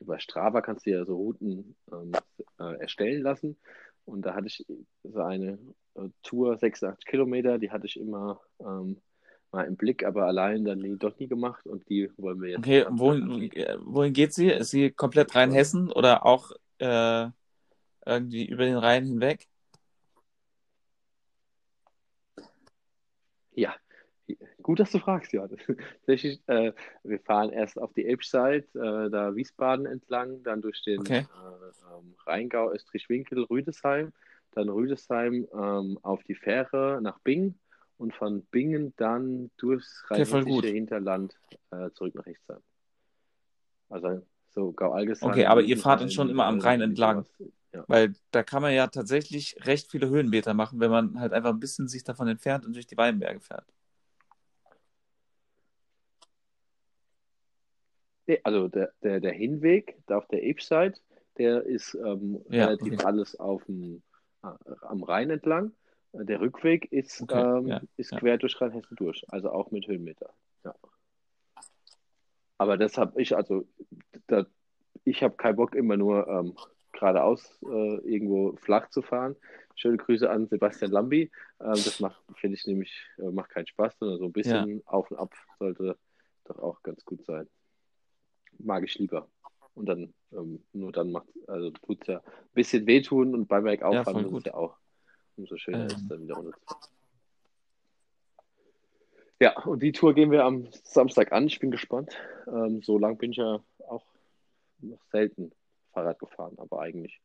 [0.00, 2.12] über Strava, kannst du ja so Routen ähm,
[2.58, 3.56] äh, erstellen lassen.
[4.04, 4.64] Und da hatte ich
[5.02, 5.58] so eine
[5.94, 9.00] äh, Tour, 86 Kilometer, die hatte ich immer ähm,
[9.50, 11.66] mal im Blick, aber allein dann nie, doch nie gemacht.
[11.66, 12.58] Und die wollen wir jetzt.
[12.58, 13.50] Okay, wohin,
[13.84, 14.48] wohin geht sie?
[14.48, 17.28] Ist sie komplett Rheinhessen oder auch äh,
[18.04, 19.48] irgendwie über den Rhein hinweg?
[23.52, 23.74] Ja,
[24.64, 25.60] gut, dass du fragst, Johannes.
[26.00, 26.72] Tatsächlich, äh,
[27.04, 31.18] wir fahren erst auf die Elbside, äh, da Wiesbaden entlang, dann durch den Okay.
[31.18, 34.12] äh, ähm, Rheingau, Österreich-Winkel, Rüdesheim,
[34.52, 37.54] dann Rüdesheim ähm, auf die Fähre nach Bingen
[37.98, 40.64] und von Bingen dann durchs Okay, rheinhessische gut.
[40.64, 41.38] Hinterland
[41.70, 42.60] äh, zurück nach Rechtsheim.
[43.90, 44.22] Also
[44.54, 47.26] so Gau-Algesheim, Okay, aber ihr fahrt dann schon immer am Rhein irgendwie entlang.
[47.72, 47.84] Ja.
[47.88, 51.60] Weil da kann man ja tatsächlich recht viele Höhenmeter machen, wenn man halt einfach ein
[51.60, 53.66] bisschen sich davon entfernt und durch die Weinberge fährt.
[58.26, 60.94] Nee, also der, der, der Hinweg da auf der Elbside,
[61.36, 63.04] der ist ähm, Ja, relativ okay.
[63.04, 64.02] alles auf dem,
[64.42, 64.48] äh,
[64.82, 65.72] am Rhein entlang.
[66.12, 68.18] Äh, Der Rückweg ist, Okay, ähm, ja, ist ja.
[68.18, 70.32] quer durch Rheinhessen durch, also auch mit Höhenmeter.
[70.64, 70.74] Ja.
[72.56, 73.66] Aber das habe ich, also
[74.28, 74.46] da,
[75.04, 76.54] ich habe keinen Bock, immer nur ähm,
[76.92, 79.36] geradeaus äh, irgendwo flach zu fahren.
[79.74, 81.30] Schöne Grüße an Sebastian Lambi.
[81.60, 85.10] Ähm, das macht, finde ich nämlich, äh, macht keinen Spaß, sondern so ein bisschen auf
[85.10, 85.98] und ab sollte
[86.44, 87.48] doch auch ganz gut sein.
[88.58, 89.28] Mag ich lieber.
[89.74, 93.64] Und dann, ähm, nur dann macht, also tut es ja ein bisschen wehtun und beim
[93.64, 94.76] Bergauf Ja, ist es ja auch
[95.36, 95.86] umso schöner, Ähm.
[95.90, 96.80] ist es dann wieder runterzufahren.
[99.40, 101.46] Ja, und die Tour gehen wir am Samstag an.
[101.48, 102.16] Ich bin gespannt.
[102.46, 104.04] Ähm, so lang bin ich ja auch
[104.78, 105.50] noch selten
[105.92, 107.20] Fahrrad gefahren, aber eigentlich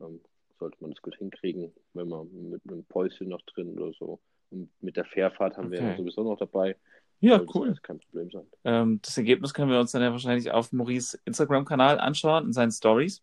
[0.00, 0.20] ähm,
[0.58, 4.20] sollte man das gut hinkriegen, wenn man mit einem Päuschen noch drin oder so.
[4.50, 5.98] Und mit der Fährfahrt haben wir ja Okay.
[5.98, 6.76] sowieso noch dabei.
[7.22, 7.68] Ja, das cool.
[7.68, 8.46] alles kein Problem sein.
[8.64, 12.72] Ähm, das Ergebnis können wir uns dann ja wahrscheinlich auf Maurice Instagram-Kanal anschauen, in seinen
[12.72, 13.22] Stories,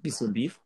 [0.00, 0.58] wie es so lief.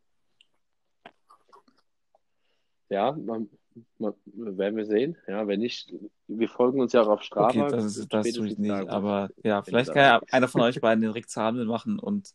[2.88, 3.50] Ja, man,
[3.98, 5.16] man, werden wir sehen.
[5.26, 5.92] Ja, wenn nicht,
[6.28, 7.48] wir folgen uns ja auch auf Strava.
[7.48, 10.60] Okay, das, ist, das tue ich nicht, wo aber ja, vielleicht kann ja einer von
[10.60, 12.32] euch beiden den Rick Zabel machen und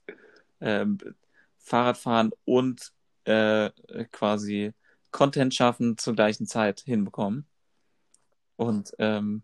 [0.59, 0.97] ähm,
[1.57, 2.91] Fahrrad fahren und
[3.23, 3.69] äh,
[4.11, 4.73] quasi
[5.11, 7.47] Content schaffen zur gleichen Zeit hinbekommen.
[8.57, 9.41] Und ähm,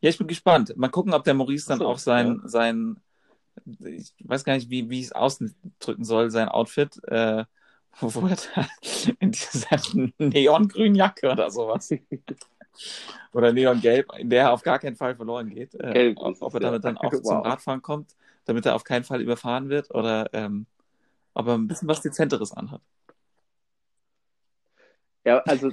[0.00, 0.74] ja, ich bin gespannt.
[0.76, 2.48] Mal gucken, ob der Maurice dann so, auch sein, ja.
[2.48, 2.96] sein,
[3.84, 7.44] ich weiß gar nicht, wie, wie ich es ausdrücken soll, sein Outfit, äh,
[8.00, 8.66] wo er da
[9.18, 9.80] in dieser
[10.18, 11.90] neongrünen Jacke oder sowas.
[13.32, 15.74] Oder neongelb, in der er auf gar keinen Fall verloren geht.
[15.74, 17.44] Äh, Gelb ob, er damit dann auch zum Wow.
[17.44, 18.14] Radfahren kommt,
[18.44, 20.66] damit er auf keinen Fall überfahren wird oder ähm,
[21.34, 22.80] ob er ein bisschen was Dezenteres anhat.
[25.24, 25.70] Ja, also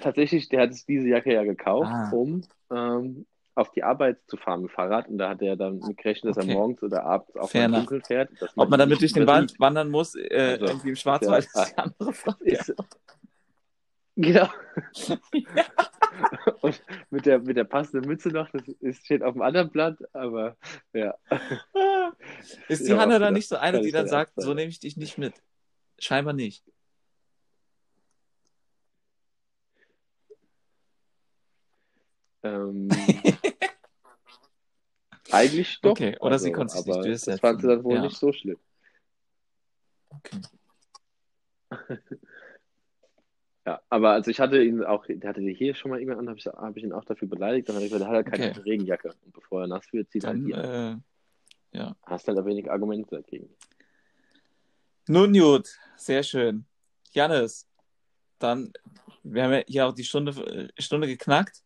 [0.00, 2.10] tatsächlich, der hat diese Jacke ja gekauft, Ah.
[2.12, 5.08] um ähm, auf die Arbeit zu fahren mit dem Fahrrad.
[5.08, 6.52] Und da hat er dann mit gerechnet, dass Okay.
[6.52, 7.78] er morgens oder abends mal enough.
[7.80, 8.30] dunkel fährt.
[8.40, 10.28] dass Ob man damit durch den Wald wandern muss, äh,
[10.60, 12.44] Also, irgendwie im Schwarzwald, ja, ist die andere Frage.
[12.44, 12.74] Ist,
[14.16, 14.48] genau.
[16.62, 19.96] Und mit der, mit der passenden Mütze noch, das ist, steht auf dem anderen Blatt,
[20.12, 20.56] aber
[20.92, 21.14] ja.
[22.68, 24.96] Ist die Ja, Hanna dann nicht so eine, die dann sagt, so nehme ich dich
[24.96, 25.34] nicht mit?
[25.98, 26.64] Scheinbar nicht.
[32.48, 32.88] Ähm,
[35.30, 35.90] eigentlich doch.
[35.92, 37.30] Okay, oder sie konnte sich nicht durchsetzen.
[37.32, 38.02] Das fand sie dann wohl Ja.
[38.02, 38.58] nicht so schlimm.
[40.10, 40.40] Okay.
[43.66, 46.28] Ja, aber also ich hatte ihn auch, der hatte die hier schon mal irgendwann an,
[46.30, 47.68] habe ich, hab ich ihn auch dafür beleidigt.
[47.68, 48.60] Dann hat er gesagt, er hat halt keine Okay.
[48.60, 49.14] Regenjacke.
[49.26, 51.04] Und bevor er nass wird, zieht er halt an.
[51.74, 51.94] äh, ja.
[52.06, 53.50] Hast halt ein wenig Argumente dagegen.
[55.06, 56.64] Nun gut, sehr schön.
[57.12, 57.68] Janis,
[58.38, 58.72] dann,
[59.22, 61.62] wir haben ja hier auch die Stunde, äh, Stunde geknackt.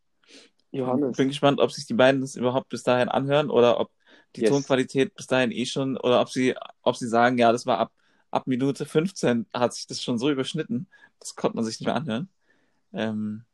[0.72, 1.16] Johannes.
[1.16, 3.90] Bin gespannt, ob sich die beiden das überhaupt bis dahin anhören oder ob
[4.36, 4.50] die Yes.
[4.50, 7.92] Tonqualität bis dahin eh schon, oder ob sie, ob sie sagen, ja, das war ab,
[8.30, 10.88] ab Minute 15 hat sich das schon so überschnitten,
[11.20, 12.28] das konnte man sich nicht mehr anhören.
[12.94, 13.44] Ähm,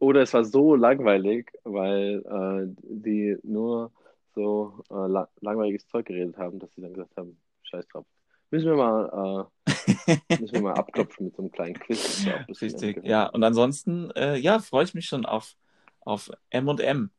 [0.00, 3.92] Oder es war so langweilig, weil äh, die nur
[4.34, 8.06] so äh, la langweiliges Zeug geredet haben, dass sie dann gesagt haben, scheiß drauf.
[8.52, 12.22] Müssen wir mal, äh, müssen wir mal abklopfen mit so einem kleinen Quiz.
[12.26, 13.26] Ja Richtig, ja.
[13.26, 15.56] Und ansonsten, äh, ja, freue ich mich schon auf,
[16.00, 17.10] auf M&M,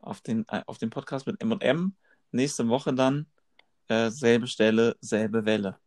[0.00, 1.94] auf den, äh, auf den Podcast mit M&M.
[2.32, 3.26] Nächste Woche dann
[3.86, 5.78] äh, selbe Stelle, selbe Welle.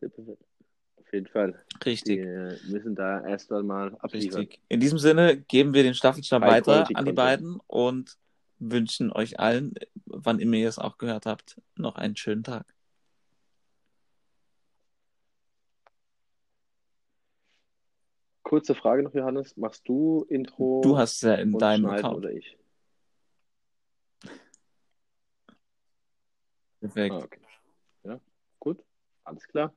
[0.00, 1.62] Auf jeden Fall.
[1.84, 2.20] Richtig.
[2.20, 4.40] Wir müssen da erst einmal abliefern.
[4.40, 4.60] Richtig.
[4.70, 8.16] In diesem Sinne geben wir den Staffelstab weiter an die beiden und
[8.58, 9.74] wünschen euch allen,
[10.06, 12.74] wann immer ihr es auch gehört habt, noch einen schönen Tag.
[18.42, 19.56] Kurze Frage noch, Johannes.
[19.56, 20.82] Machst du Intro?
[20.82, 22.18] Du hast es ja in deinem Account.
[22.18, 22.56] Oder ich?
[26.80, 27.14] Perfekt.
[27.14, 27.40] Ah, okay.
[28.04, 28.20] Ja,
[28.60, 28.84] gut.
[29.24, 29.74] Alles klar.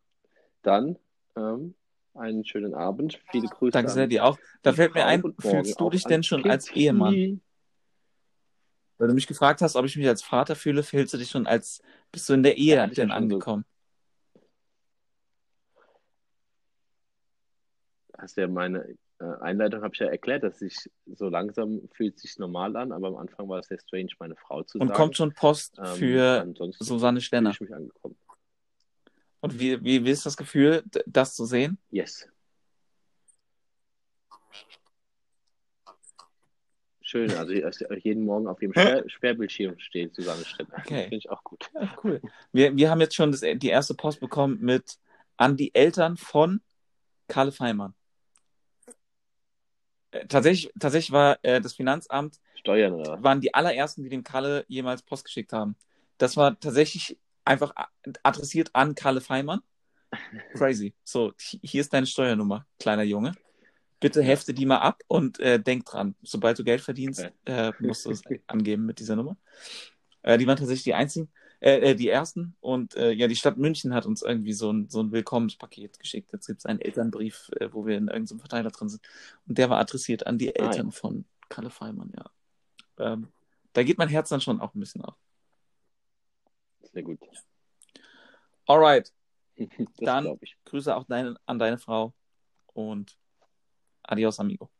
[0.63, 0.99] Dann
[1.37, 1.75] ähm,
[2.13, 3.21] einen schönen Abend.
[3.31, 3.71] Viele Grüße.
[3.71, 4.37] Danke sehr, dir auch.
[4.63, 7.41] Da fällt mir ein, fühlst du dich denn schon als Ehemann?
[8.97, 11.45] Weil du mich gefragt hast, ob ich mich als Vater fühle, fühlst du dich schon
[11.47, 13.65] als, bist du in der Ehe ja, denn angekommen?
[18.17, 22.17] Hast du ja meine äh, Einleitung, habe ich ja erklärt, dass sich so langsam fühlt
[22.17, 24.97] sich normal an, aber am Anfang war es sehr strange, meine Frau zu Und sagen.
[24.97, 27.51] kommt schon Post für ähm, Susanne Stenner.
[27.51, 27.61] Ich.
[29.39, 31.77] Und wie, wie, wie ist das Gefühl, das zu sehen?
[31.91, 32.27] Yes.
[37.07, 40.73] Schön, also jeden Morgen auf dem Sperr Sperrbildschirm steht Susanne Stenner.
[40.79, 41.03] Okay.
[41.03, 41.71] Finde ich auch gut.
[41.73, 42.21] Ja, cool.
[42.51, 44.97] Wir, wir haben jetzt schon das, die erste Post bekommen mit
[45.37, 46.59] an die Eltern von
[47.29, 47.93] Karle Feimann.
[50.11, 53.23] Äh, tatsächlich, tatsächlich war äh, das Finanzamt Steuern oder?
[53.23, 55.77] waren die allerersten, die dem Kalle jemals Post geschickt haben.
[56.17, 57.73] Das war tatsächlich einfach
[58.23, 59.61] adressiert an Kalle Feimann.
[60.55, 60.93] Crazy.
[61.05, 63.31] So, hier ist deine Steuernummer, kleiner Junge.
[63.99, 68.05] Bitte hefte die mal ab und äh, denk dran, sobald du Geld verdienst, äh, musst
[68.05, 69.37] du es angeben mit dieser Nummer.
[70.21, 72.55] Äh, die waren tatsächlich die einzigen, äh, äh, die ersten.
[72.59, 76.31] Und äh, ja, die Stadt München hat uns irgendwie so ein, so ein Willkommenspaket geschickt.
[76.31, 79.01] Jetzt gibt es einen Elternbrief, äh, wo wir in irgendeinem Verteiler drin sind.
[79.47, 80.91] Und der war adressiert an die Eltern ja.
[80.91, 82.25] von Kalle Feimann, ja.
[82.99, 83.29] Ähm,
[83.73, 85.15] da geht mein Herz dann schon auch ein bisschen auf.
[86.91, 87.19] Sehr gut.
[88.65, 89.13] Alright.
[89.97, 92.13] Dann Grüße auch deine, an deine Frau
[92.73, 93.17] und
[94.07, 94.71] Adiós, amigo.